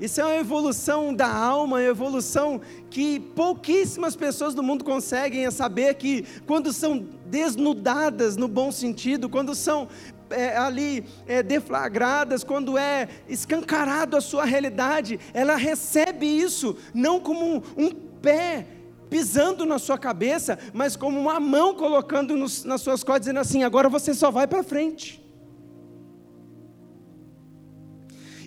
isso 0.00 0.20
é 0.20 0.24
uma 0.24 0.36
evolução 0.36 1.12
da 1.12 1.28
alma, 1.30 1.76
uma 1.76 1.82
evolução 1.82 2.60
que 2.88 3.20
pouquíssimas 3.20 4.16
pessoas 4.16 4.54
do 4.54 4.62
mundo 4.62 4.82
conseguem 4.82 5.44
é 5.44 5.50
saber 5.50 5.94
que 5.94 6.24
quando 6.46 6.72
são 6.72 7.06
desnudadas 7.26 8.36
no 8.36 8.48
bom 8.48 8.72
sentido, 8.72 9.28
quando 9.28 9.54
são 9.54 9.88
é, 10.30 10.56
ali 10.56 11.04
é, 11.26 11.42
deflagradas, 11.42 12.42
quando 12.42 12.78
é 12.78 13.08
escancarado 13.28 14.16
a 14.16 14.20
sua 14.22 14.44
realidade, 14.44 15.20
ela 15.34 15.56
recebe 15.56 16.26
isso 16.26 16.76
não 16.94 17.20
como 17.20 17.56
um, 17.56 17.62
um 17.76 17.90
pé 17.90 18.66
pisando 19.10 19.66
na 19.66 19.78
sua 19.78 19.98
cabeça, 19.98 20.58
mas 20.72 20.96
como 20.96 21.20
uma 21.20 21.38
mão 21.38 21.74
colocando 21.74 22.36
nos, 22.36 22.64
nas 22.64 22.80
suas 22.80 23.02
costas, 23.02 23.22
dizendo 23.22 23.40
assim: 23.40 23.64
agora 23.64 23.88
você 23.88 24.14
só 24.14 24.30
vai 24.30 24.46
para 24.46 24.62
frente. 24.62 25.20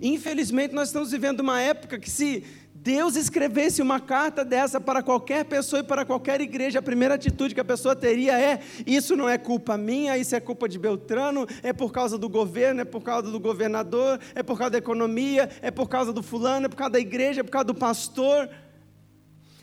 Infelizmente, 0.03 0.75
nós 0.75 0.89
estamos 0.89 1.11
vivendo 1.11 1.39
uma 1.39 1.61
época 1.61 1.97
que, 1.97 2.09
se 2.09 2.43
Deus 2.75 3.15
escrevesse 3.15 3.81
uma 3.81 4.01
carta 4.01 4.43
dessa 4.43 4.81
para 4.81 5.01
qualquer 5.01 5.45
pessoa 5.45 5.79
e 5.79 5.83
para 5.83 6.03
qualquer 6.03 6.41
igreja, 6.41 6.79
a 6.79 6.81
primeira 6.81 7.13
atitude 7.15 7.55
que 7.55 7.61
a 7.61 7.63
pessoa 7.63 7.95
teria 7.95 8.37
é: 8.37 8.59
isso 8.85 9.15
não 9.15 9.29
é 9.29 9.37
culpa 9.37 9.77
minha, 9.77 10.17
isso 10.17 10.35
é 10.35 10.41
culpa 10.41 10.67
de 10.67 10.77
Beltrano, 10.77 11.47
é 11.63 11.71
por 11.71 11.93
causa 11.93 12.17
do 12.17 12.27
governo, 12.27 12.81
é 12.81 12.85
por 12.85 13.01
causa 13.01 13.31
do 13.31 13.39
governador, 13.39 14.19
é 14.35 14.43
por 14.43 14.57
causa 14.57 14.71
da 14.71 14.77
economia, 14.79 15.49
é 15.61 15.71
por 15.71 15.87
causa 15.87 16.11
do 16.11 16.21
fulano, 16.21 16.65
é 16.65 16.69
por 16.69 16.75
causa 16.75 16.91
da 16.91 16.99
igreja, 16.99 17.39
é 17.39 17.43
por 17.43 17.51
causa 17.51 17.67
do 17.67 17.75
pastor. 17.75 18.49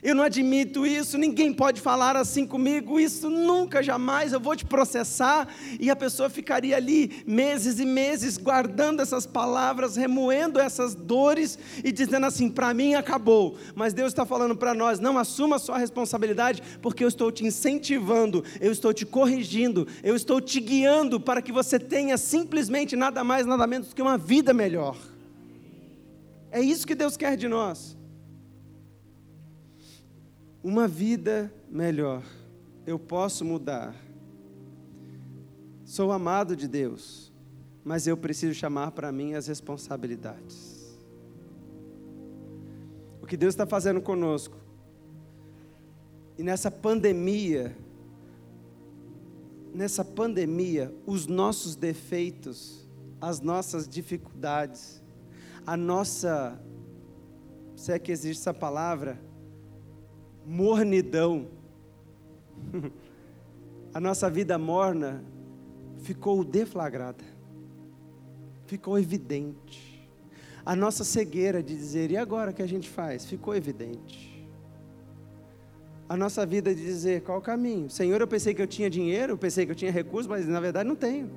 Eu 0.03 0.15
não 0.15 0.25
admito 0.25 0.87
isso, 0.87 1.19
ninguém 1.19 1.53
pode 1.53 1.79
falar 1.79 2.17
assim 2.17 2.47
comigo, 2.47 2.99
isso 2.99 3.29
nunca, 3.29 3.83
jamais, 3.83 4.33
eu 4.33 4.41
vou 4.41 4.57
te 4.57 4.65
processar. 4.65 5.47
E 5.79 5.91
a 5.91 5.97
pessoa 5.97 6.31
ficaria 6.31 6.75
ali 6.75 7.23
meses 7.27 7.79
e 7.79 7.85
meses 7.85 8.39
guardando 8.39 9.03
essas 9.03 9.27
palavras, 9.27 9.97
remoendo 9.97 10.59
essas 10.59 10.95
dores 10.95 11.59
e 11.85 11.93
dizendo 11.93 12.25
assim: 12.25 12.49
para 12.49 12.73
mim 12.73 12.95
acabou. 12.95 13.59
Mas 13.75 13.93
Deus 13.93 14.09
está 14.09 14.25
falando 14.25 14.57
para 14.57 14.73
nós: 14.73 14.99
não 14.99 15.19
assuma 15.19 15.57
a 15.57 15.59
sua 15.59 15.77
responsabilidade, 15.77 16.63
porque 16.81 17.05
eu 17.05 17.09
estou 17.09 17.31
te 17.31 17.45
incentivando, 17.45 18.43
eu 18.59 18.73
estou 18.73 18.95
te 18.95 19.05
corrigindo, 19.05 19.87
eu 20.03 20.17
estou 20.17 20.41
te 20.41 20.61
guiando 20.61 21.21
para 21.21 21.43
que 21.43 21.53
você 21.53 21.79
tenha 21.79 22.17
simplesmente 22.17 22.97
nada 22.97 23.23
mais, 23.23 23.45
nada 23.45 23.67
menos 23.67 23.93
que 23.93 24.01
uma 24.01 24.17
vida 24.17 24.55
melhor. 24.55 24.97
É 26.51 26.61
isso 26.61 26.87
que 26.87 26.95
Deus 26.95 27.19
quer 27.19 27.37
de 27.37 27.47
nós 27.47 28.00
uma 30.63 30.87
vida 30.87 31.53
melhor. 31.71 32.23
Eu 32.87 32.99
posso 32.99 33.45
mudar. 33.45 33.95
Sou 35.85 36.13
amado 36.13 36.55
de 36.55 36.69
Deus, 36.69 37.33
mas 37.85 38.07
eu 38.07 38.17
preciso 38.17 38.55
chamar 38.55 38.93
para 38.93 39.11
mim 39.11 39.35
as 39.35 39.47
responsabilidades. 39.47 40.99
O 43.23 43.27
que 43.27 43.37
Deus 43.37 43.55
está 43.55 43.67
fazendo 43.67 44.01
conosco, 44.01 44.57
e 46.39 46.43
nessa 46.43 46.71
pandemia, 46.71 47.77
nessa 49.75 50.05
pandemia, 50.05 50.95
os 51.07 51.27
nossos 51.27 51.77
defeitos, 51.77 52.89
as 53.21 53.41
nossas 53.41 53.87
dificuldades, 53.89 55.03
a 55.67 55.77
nossa, 55.77 56.59
se 57.77 57.93
é 57.93 57.99
que 57.99 58.11
existe 58.11 58.41
essa 58.41 58.55
palavra, 58.55 59.21
mornidão. 60.51 61.47
A 63.95 64.01
nossa 64.01 64.29
vida 64.29 64.59
morna 64.59 65.25
ficou 66.03 66.45
deflagrada, 66.45 67.25
ficou 68.67 68.99
evidente. 68.99 70.09
A 70.65 70.77
nossa 70.77 71.03
cegueira 71.03 71.63
de 71.63 71.75
dizer, 71.75 72.11
e 72.11 72.17
agora 72.17 72.51
o 72.51 72.55
que 72.55 72.63
a 72.63 72.69
gente 72.69 72.89
faz? 72.89 73.25
Ficou 73.25 73.55
evidente. 73.55 74.49
A 76.09 76.17
nossa 76.17 76.45
vida 76.45 76.75
de 76.75 76.83
dizer, 76.85 77.23
qual 77.23 77.39
o 77.39 77.43
caminho? 77.43 77.89
Senhor, 77.89 78.21
eu 78.21 78.29
pensei 78.29 78.53
que 78.53 78.63
eu 78.63 78.67
tinha 78.67 78.91
dinheiro, 78.91 79.33
eu 79.33 79.39
pensei 79.39 79.65
que 79.65 79.73
eu 79.73 79.77
tinha 79.77 79.91
recursos, 79.91 80.29
mas 80.29 80.47
na 80.47 80.61
verdade 80.61 80.89
não 80.89 80.97
tenho. 80.97 81.31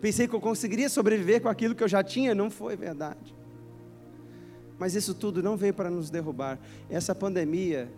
Pensei 0.00 0.26
que 0.26 0.34
eu 0.34 0.40
conseguiria 0.40 0.88
sobreviver 0.88 1.40
com 1.40 1.48
aquilo 1.48 1.74
que 1.74 1.84
eu 1.84 1.88
já 1.88 2.02
tinha, 2.02 2.34
não 2.34 2.50
foi 2.50 2.76
verdade. 2.76 3.37
Mas 4.78 4.94
isso 4.94 5.14
tudo 5.14 5.42
não 5.42 5.56
veio 5.56 5.74
para 5.74 5.90
nos 5.90 6.08
derrubar. 6.08 6.58
Essa 6.88 7.14
pandemia, 7.14 7.88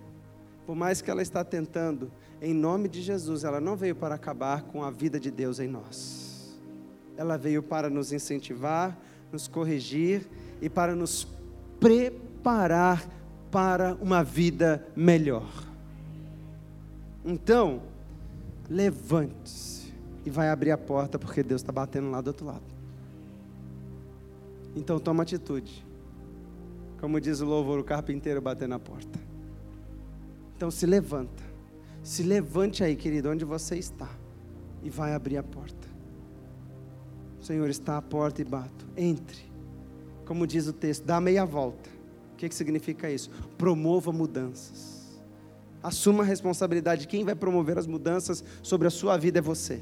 por 0.66 0.75
mais 0.75 1.03
que 1.03 1.11
ela 1.11 1.21
está 1.21 1.45
tentando, 1.45 2.11
em 2.40 2.55
nome 2.55 2.88
de 2.88 3.03
Jesus, 3.03 3.45
ela 3.45 3.61
não 3.61 3.77
veio 3.77 3.95
para 3.95 4.14
acabar 4.14 4.62
com 4.62 4.83
a 4.83 4.90
vida 4.90 5.21
de 5.21 5.31
Deus 5.31 5.61
em 5.61 5.69
nós. 5.69 6.59
Ela 7.16 7.37
veio 7.37 7.62
para 7.62 7.90
nos 7.90 8.12
incentivar, 8.12 8.97
nos 9.31 9.47
corrigir 9.47 10.27
e 10.62 10.71
para 10.71 10.95
nos 10.95 11.29
preparar 11.79 13.07
para 13.51 13.95
uma 14.01 14.25
vida 14.25 14.87
melhor. 14.97 15.51
Então, 17.25 17.83
levante-se 18.69 19.93
e 20.25 20.31
vai 20.31 20.49
abrir 20.49 20.71
a 20.71 20.79
porta, 20.79 21.19
porque 21.19 21.43
Deus 21.43 21.61
está 21.61 21.73
batendo 21.73 22.11
lá 22.11 22.21
do 22.23 22.29
outro 22.29 22.47
lado. 22.47 22.62
Então, 24.75 24.99
toma 24.99 25.23
atitude. 25.23 25.89
Como 27.01 27.19
diz 27.19 27.41
o 27.41 27.47
louvor, 27.47 27.79
o 27.79 27.85
carpinteiro 27.85 28.43
bater 28.43 28.69
na 28.69 28.79
porta. 28.79 29.19
Então 30.55 30.71
se 30.71 30.85
levanta. 30.85 31.43
Se 32.03 32.23
levante 32.23 32.85
aí, 32.85 32.95
querido, 32.95 33.31
onde 33.31 33.45
você 33.45 33.77
está. 33.77 34.09
E 34.83 34.91
vai 34.91 35.15
abrir 35.15 35.39
a 35.39 35.43
porta. 35.43 35.89
O 37.41 37.45
Senhor 37.45 37.69
está 37.71 37.97
à 37.97 38.03
porta 38.03 38.43
e 38.43 38.45
bato. 38.45 38.87
Entre. 38.97 39.51
Como 40.27 40.47
diz 40.47 40.67
o 40.67 40.73
texto, 40.75 41.05
dá 41.05 41.19
meia 41.21 41.47
volta. 41.47 41.89
O 42.35 42.37
que, 42.37 42.49
que 42.49 42.55
significa 42.55 43.11
isso? 43.11 43.31
Promova 43.57 44.13
mudanças. 44.13 45.19
Assuma 45.83 46.23
a 46.23 46.27
responsabilidade. 46.27 47.09
Quem 47.09 47.25
vai 47.25 47.35
promover 47.35 47.79
as 47.79 47.87
mudanças 47.87 48.45
sobre 48.63 48.87
a 48.87 48.91
sua 48.91 49.17
vida 49.17 49.39
é 49.39 49.43
você. 49.43 49.81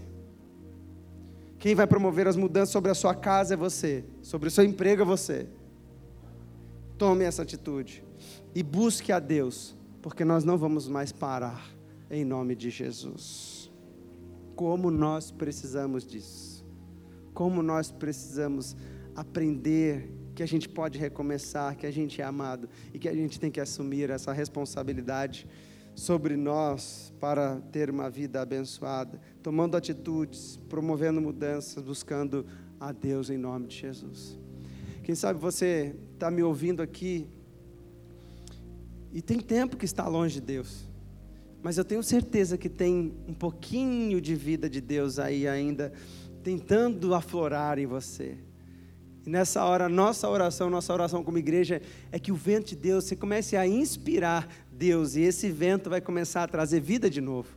Quem 1.59 1.75
vai 1.75 1.89
promover 1.89 2.29
as 2.29 2.37
mudanças 2.37 2.71
sobre 2.71 2.93
a 2.93 2.95
sua 2.95 3.15
casa 3.15 3.55
é 3.55 3.57
você. 3.57 4.05
Sobre 4.23 4.47
o 4.47 4.51
seu 4.51 4.63
emprego 4.63 5.03
é 5.03 5.05
você. 5.05 5.49
Tome 6.99 7.25
essa 7.25 7.43
atitude 7.43 8.05
e 8.53 8.61
busque 8.61 9.13
a 9.13 9.21
Deus, 9.21 9.77
porque 10.03 10.25
nós 10.25 10.43
não 10.43 10.59
vamos 10.59 10.89
mais 10.89 11.13
parar, 11.13 11.65
em 12.11 12.25
nome 12.25 12.57
de 12.57 12.71
Jesus. 12.71 13.71
Como 14.57 14.91
nós 14.91 15.31
precisamos 15.31 16.05
disso, 16.05 16.67
como 17.33 17.63
nós 17.63 17.93
precisamos 17.93 18.77
aprender 19.15 20.13
que 20.35 20.43
a 20.43 20.47
gente 20.47 20.69
pode 20.69 20.99
recomeçar, 20.99 21.77
que 21.77 21.87
a 21.87 21.91
gente 21.91 22.21
é 22.21 22.25
amado 22.25 22.69
e 22.93 22.99
que 22.99 23.09
a 23.09 23.15
gente 23.15 23.39
tem 23.39 23.51
que 23.51 23.61
assumir 23.61 24.11
essa 24.11 24.33
responsabilidade 24.33 25.47
sobre 25.95 26.37
nós 26.37 27.13
para 27.21 27.61
ter 27.73 27.91
uma 27.91 28.11
vida 28.11 28.41
abençoada, 28.41 29.21
tomando 29.41 29.77
atitudes, 29.77 30.59
promovendo 30.69 31.21
mudanças, 31.21 31.83
buscando 31.83 32.45
a 32.81 32.91
Deus 32.91 33.31
em 33.31 33.37
nome 33.37 33.69
de 33.69 33.77
Jesus. 33.77 34.48
Quem 35.09 35.15
sabe 35.15 35.41
você 35.41 35.97
está 36.13 36.31
me 36.31 36.43
ouvindo 36.43 36.83
aqui 36.83 37.27
e 39.11 39.23
tem 39.23 39.41
tempo 39.41 39.75
que 39.75 39.87
está 39.87 40.07
longe 40.07 40.35
de 40.35 40.43
Deus, 40.43 40.87
mas 41.63 41.79
eu 41.79 41.85
tenho 41.87 42.03
certeza 42.03 42.59
que 42.59 42.69
tem 42.69 43.15
um 43.27 43.33
pouquinho 43.33 44.21
de 44.21 44.35
vida 44.35 44.69
de 44.69 44.83
Deus 44.83 45.19
aí 45.19 45.49
ainda 45.49 45.95
tentando 46.43 47.15
aflorar 47.15 47.79
em 47.79 47.87
você. 47.87 48.37
E 49.25 49.31
nessa 49.31 49.65
hora, 49.65 49.89
nossa 49.89 50.29
oração, 50.29 50.69
nossa 50.69 50.93
oração 50.93 51.25
como 51.25 51.39
igreja 51.39 51.81
é 52.13 52.19
que 52.19 52.31
o 52.31 52.37
vento 52.37 52.69
de 52.69 52.77
Deus, 52.77 53.05
você 53.05 53.17
comece 53.17 53.57
a 53.57 53.67
inspirar 53.67 54.47
Deus 54.71 55.17
e 55.17 55.23
esse 55.23 55.51
vento 55.51 55.89
vai 55.89 56.03
começar 56.03 56.45
a 56.45 56.49
trazer 56.49 56.81
vida 56.81 57.09
de 57.09 57.23
novo. 57.23 57.49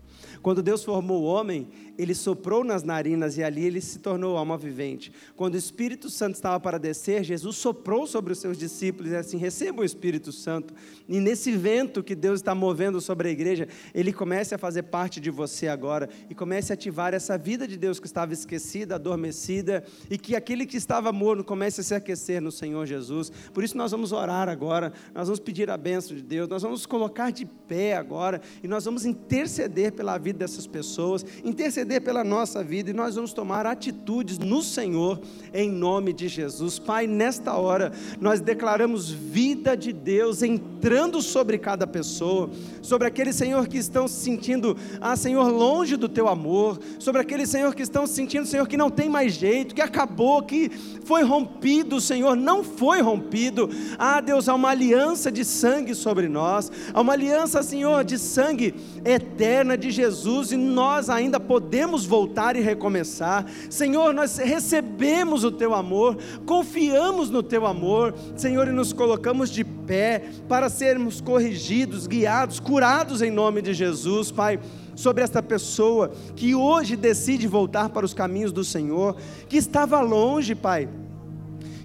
Quando 0.41 0.63
Deus 0.63 0.85
formou 0.85 1.21
o 1.21 1.25
homem, 1.25 1.67
ele 2.01 2.15
soprou 2.15 2.63
nas 2.63 2.81
narinas 2.81 3.37
e 3.37 3.43
ali 3.43 3.63
ele 3.63 3.79
se 3.79 3.99
tornou 3.99 4.35
alma 4.35 4.57
vivente. 4.57 5.11
Quando 5.35 5.53
o 5.53 5.57
Espírito 5.57 6.09
Santo 6.09 6.33
estava 6.33 6.59
para 6.59 6.79
descer, 6.79 7.23
Jesus 7.23 7.57
soprou 7.57 8.07
sobre 8.07 8.33
os 8.33 8.39
seus 8.39 8.57
discípulos 8.57 9.11
e 9.11 9.15
assim: 9.15 9.37
recebam 9.37 9.81
o 9.81 9.85
Espírito 9.85 10.31
Santo. 10.31 10.73
E 11.07 11.19
nesse 11.19 11.51
vento 11.51 12.01
que 12.01 12.15
Deus 12.15 12.39
está 12.39 12.55
movendo 12.55 12.99
sobre 12.99 13.29
a 13.29 13.31
igreja, 13.31 13.67
ele 13.93 14.11
comece 14.11 14.55
a 14.55 14.57
fazer 14.57 14.83
parte 14.83 15.19
de 15.19 15.29
você 15.29 15.67
agora 15.67 16.09
e 16.27 16.33
comece 16.33 16.71
a 16.71 16.73
ativar 16.73 17.13
essa 17.13 17.37
vida 17.37 17.67
de 17.67 17.77
Deus 17.77 17.99
que 17.99 18.07
estava 18.07 18.33
esquecida, 18.33 18.95
adormecida 18.95 19.83
e 20.09 20.17
que 20.17 20.35
aquele 20.35 20.65
que 20.65 20.77
estava 20.77 21.11
morno 21.11 21.43
comece 21.43 21.81
a 21.81 21.83
se 21.83 21.93
aquecer 21.93 22.41
no 22.41 22.51
Senhor 22.51 22.85
Jesus. 22.87 23.31
Por 23.53 23.63
isso 23.63 23.77
nós 23.77 23.91
vamos 23.91 24.11
orar 24.11 24.49
agora, 24.49 24.91
nós 25.13 25.27
vamos 25.27 25.39
pedir 25.39 25.69
a 25.69 25.77
bênção 25.77 26.15
de 26.15 26.23
Deus, 26.23 26.49
nós 26.49 26.63
vamos 26.63 26.85
colocar 26.85 27.31
de 27.31 27.45
pé 27.45 27.95
agora 27.95 28.41
e 28.63 28.67
nós 28.67 28.85
vamos 28.85 29.05
interceder 29.05 29.91
pela 29.91 30.17
vida 30.17 30.39
dessas 30.39 30.65
pessoas, 30.65 31.25
interceder 31.43 31.90
interceder 31.91 32.01
pela 32.01 32.23
nossa 32.23 32.63
vida 32.63 32.89
e 32.89 32.93
nós 32.93 33.15
vamos 33.15 33.33
tomar 33.33 33.65
atitudes 33.65 34.37
no 34.37 34.61
Senhor, 34.61 35.19
em 35.53 35.69
nome 35.69 36.13
de 36.13 36.27
Jesus. 36.27 36.79
Pai, 36.79 37.05
nesta 37.05 37.53
hora, 37.55 37.91
nós 38.19 38.39
declaramos 38.39 39.09
vida 39.09 39.75
de 39.75 39.91
Deus 39.91 40.41
entrando 40.41 41.21
sobre 41.21 41.57
cada 41.57 41.85
pessoa, 41.85 42.49
sobre 42.81 43.07
aquele 43.07 43.33
Senhor 43.33 43.67
que 43.67 43.77
estão 43.77 44.07
se 44.07 44.23
sentindo, 44.23 44.77
ah, 45.01 45.15
Senhor, 45.15 45.49
longe 45.51 45.97
do 45.97 46.07
teu 46.07 46.27
amor, 46.27 46.79
sobre 46.99 47.21
aquele 47.21 47.45
Senhor 47.45 47.75
que 47.75 47.83
estão 47.83 48.07
se 48.07 48.13
sentindo, 48.13 48.45
Senhor, 48.45 48.67
que 48.67 48.77
não 48.77 48.89
tem 48.89 49.09
mais 49.09 49.33
jeito, 49.33 49.75
que 49.75 49.81
acabou, 49.81 50.41
que 50.43 50.69
foi 51.03 51.23
rompido, 51.23 51.99
Senhor, 51.99 52.35
não 52.35 52.63
foi 52.63 53.01
rompido. 53.01 53.69
Ah, 53.97 54.21
Deus, 54.21 54.47
há 54.47 54.55
uma 54.55 54.69
aliança 54.69 55.31
de 55.31 55.43
sangue 55.43 55.93
sobre 55.95 56.29
nós, 56.29 56.71
há 56.93 57.01
uma 57.01 57.13
aliança, 57.13 57.63
Senhor, 57.63 58.03
de 58.03 58.17
sangue 58.17 58.73
eterna 59.03 59.77
de 59.77 59.91
Jesus 59.91 60.51
e 60.51 60.57
nós 60.57 61.09
ainda 61.09 61.39
podemos 61.39 61.70
podemos 61.71 62.05
voltar 62.05 62.57
e 62.57 62.59
recomeçar. 62.59 63.45
Senhor, 63.69 64.13
nós 64.13 64.37
recebemos 64.37 65.45
o 65.45 65.51
teu 65.51 65.73
amor, 65.73 66.17
confiamos 66.45 67.29
no 67.29 67.41
teu 67.41 67.65
amor, 67.65 68.13
Senhor, 68.35 68.67
e 68.67 68.73
nos 68.73 68.91
colocamos 68.91 69.49
de 69.49 69.63
pé 69.63 70.21
para 70.49 70.69
sermos 70.69 71.21
corrigidos, 71.21 72.07
guiados, 72.07 72.59
curados 72.59 73.21
em 73.21 73.31
nome 73.31 73.61
de 73.61 73.73
Jesus, 73.73 74.31
Pai 74.31 74.59
sobre 74.93 75.23
esta 75.23 75.41
pessoa 75.41 76.11
que 76.35 76.53
hoje 76.53 76.97
decide 76.97 77.47
voltar 77.47 77.87
para 77.89 78.05
os 78.05 78.13
caminhos 78.13 78.51
do 78.51 78.65
Senhor, 78.65 79.15
que 79.47 79.55
estava 79.55 80.01
longe, 80.01 80.53
Pai, 80.53 80.89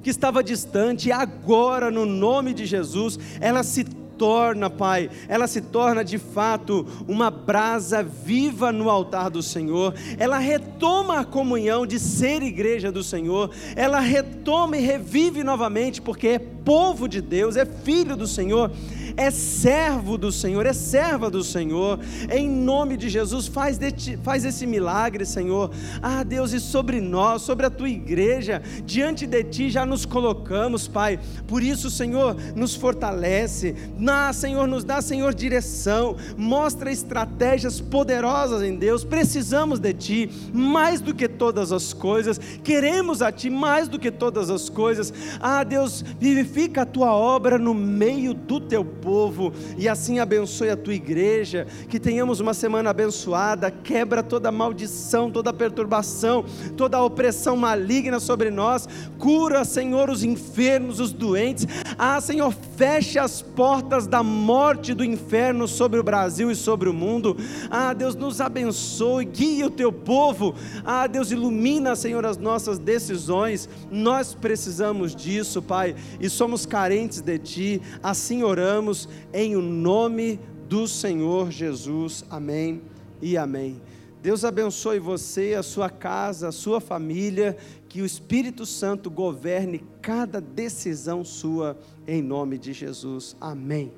que 0.02 0.10
estava 0.10 0.42
distante, 0.42 1.12
agora, 1.12 1.92
no 1.92 2.04
nome 2.04 2.52
de 2.52 2.66
Jesus, 2.66 3.18
ela 3.40 3.62
se 3.62 3.84
torna, 4.16 4.68
Pai, 4.68 5.10
ela 5.28 5.46
se 5.46 5.60
torna 5.60 6.04
de 6.04 6.18
fato 6.18 6.86
uma 7.06 7.30
brasa 7.30 8.02
viva 8.02 8.72
no 8.72 8.90
altar 8.90 9.30
do 9.30 9.42
Senhor, 9.42 9.94
ela 10.18 10.38
retoma 10.38 11.20
a 11.20 11.24
comunhão 11.24 11.86
de 11.86 11.98
ser 11.98 12.42
igreja 12.42 12.90
do 12.90 13.02
Senhor, 13.02 13.50
ela 13.74 14.00
retoma 14.00 14.76
e 14.76 14.80
revive 14.80 15.44
novamente, 15.44 16.00
porque 16.00 16.28
é 16.28 16.38
povo 16.38 17.08
de 17.08 17.20
Deus, 17.20 17.56
é 17.56 17.64
filho 17.64 18.16
do 18.16 18.26
Senhor, 18.26 18.70
é 19.16 19.30
servo 19.30 20.18
do 20.18 20.30
Senhor, 20.30 20.66
é 20.66 20.72
serva 20.72 21.30
do 21.30 21.42
Senhor, 21.42 21.98
em 22.30 22.48
nome 22.48 22.96
de 22.96 23.08
Jesus, 23.08 23.46
faz, 23.46 23.78
de 23.78 24.16
faz 24.18 24.44
esse 24.44 24.66
milagre, 24.66 25.24
Senhor. 25.24 25.70
Ah, 26.02 26.22
Deus, 26.22 26.52
e 26.52 26.60
sobre 26.60 27.00
nós, 27.00 27.42
sobre 27.42 27.64
a 27.64 27.70
tua 27.70 27.88
igreja, 27.88 28.62
diante 28.84 29.26
de 29.26 29.42
ti 29.44 29.70
já 29.70 29.86
nos 29.86 30.04
colocamos, 30.04 30.86
Pai. 30.86 31.18
Por 31.46 31.62
isso, 31.62 31.90
Senhor, 31.90 32.36
nos 32.54 32.74
fortalece, 32.74 33.74
na, 33.98 34.32
Senhor, 34.32 34.66
nos 34.66 34.84
dá, 34.84 35.00
Senhor, 35.00 35.32
direção, 35.32 36.16
mostra 36.36 36.92
estratégias 36.92 37.80
poderosas 37.80 38.62
em 38.62 38.76
Deus. 38.76 39.02
Precisamos 39.02 39.78
de 39.78 39.94
ti 39.94 40.30
mais 40.52 41.00
do 41.00 41.14
que 41.14 41.28
todas 41.28 41.72
as 41.72 41.94
coisas, 41.94 42.38
queremos 42.62 43.22
a 43.22 43.32
ti 43.32 43.48
mais 43.48 43.88
do 43.88 43.98
que 43.98 44.10
todas 44.10 44.50
as 44.50 44.68
coisas. 44.68 45.12
Ah, 45.40 45.64
Deus, 45.64 46.04
vivifica 46.20 46.82
a 46.82 46.86
tua 46.86 47.14
obra 47.14 47.58
no 47.58 47.72
meio 47.72 48.34
do 48.34 48.60
teu 48.60 48.84
povo 48.84 49.05
povo 49.06 49.52
e 49.78 49.88
assim 49.88 50.18
abençoe 50.18 50.68
a 50.68 50.76
tua 50.76 50.92
igreja, 50.92 51.64
que 51.88 52.00
tenhamos 52.00 52.40
uma 52.40 52.52
semana 52.52 52.90
abençoada, 52.90 53.70
quebra 53.70 54.20
toda 54.20 54.50
maldição, 54.50 55.30
toda 55.30 55.52
perturbação, 55.52 56.44
toda 56.76 57.00
opressão 57.00 57.56
maligna 57.56 58.18
sobre 58.18 58.50
nós, 58.50 58.88
cura, 59.16 59.64
Senhor, 59.64 60.10
os 60.10 60.24
enfermos, 60.24 60.98
os 60.98 61.12
doentes. 61.12 61.68
Ah, 61.96 62.20
Senhor, 62.20 62.52
feche 62.76 63.16
as 63.16 63.40
portas 63.40 64.08
da 64.08 64.24
morte 64.24 64.92
do 64.92 65.04
inferno 65.04 65.68
sobre 65.68 66.00
o 66.00 66.02
Brasil 66.02 66.50
e 66.50 66.56
sobre 66.56 66.88
o 66.88 66.92
mundo. 66.92 67.36
Ah, 67.70 67.92
Deus, 67.92 68.16
nos 68.16 68.40
abençoe, 68.40 69.24
guia 69.24 69.68
o 69.68 69.70
teu 69.70 69.92
povo. 69.92 70.52
Ah, 70.84 71.06
Deus, 71.06 71.30
ilumina, 71.30 71.94
Senhor, 71.94 72.26
as 72.26 72.38
nossas 72.38 72.76
decisões. 72.76 73.68
Nós 73.88 74.34
precisamos 74.34 75.14
disso, 75.14 75.62
Pai, 75.62 75.94
e 76.20 76.28
somos 76.28 76.66
carentes 76.66 77.20
de 77.20 77.38
Ti. 77.38 77.82
Assim 78.02 78.42
oramos 78.42 78.95
em 79.32 79.56
o 79.56 79.62
nome 79.62 80.38
do 80.68 80.86
Senhor 80.86 81.50
Jesus. 81.50 82.24
Amém 82.30 82.82
e 83.20 83.36
amém. 83.36 83.80
Deus 84.22 84.44
abençoe 84.44 84.98
você, 84.98 85.54
a 85.54 85.62
sua 85.62 85.88
casa, 85.88 86.48
a 86.48 86.52
sua 86.52 86.80
família, 86.80 87.56
que 87.88 88.02
o 88.02 88.06
Espírito 88.06 88.66
Santo 88.66 89.08
governe 89.08 89.84
cada 90.02 90.40
decisão 90.40 91.24
sua, 91.24 91.78
em 92.06 92.22
nome 92.22 92.58
de 92.58 92.72
Jesus. 92.72 93.36
Amém. 93.40 93.92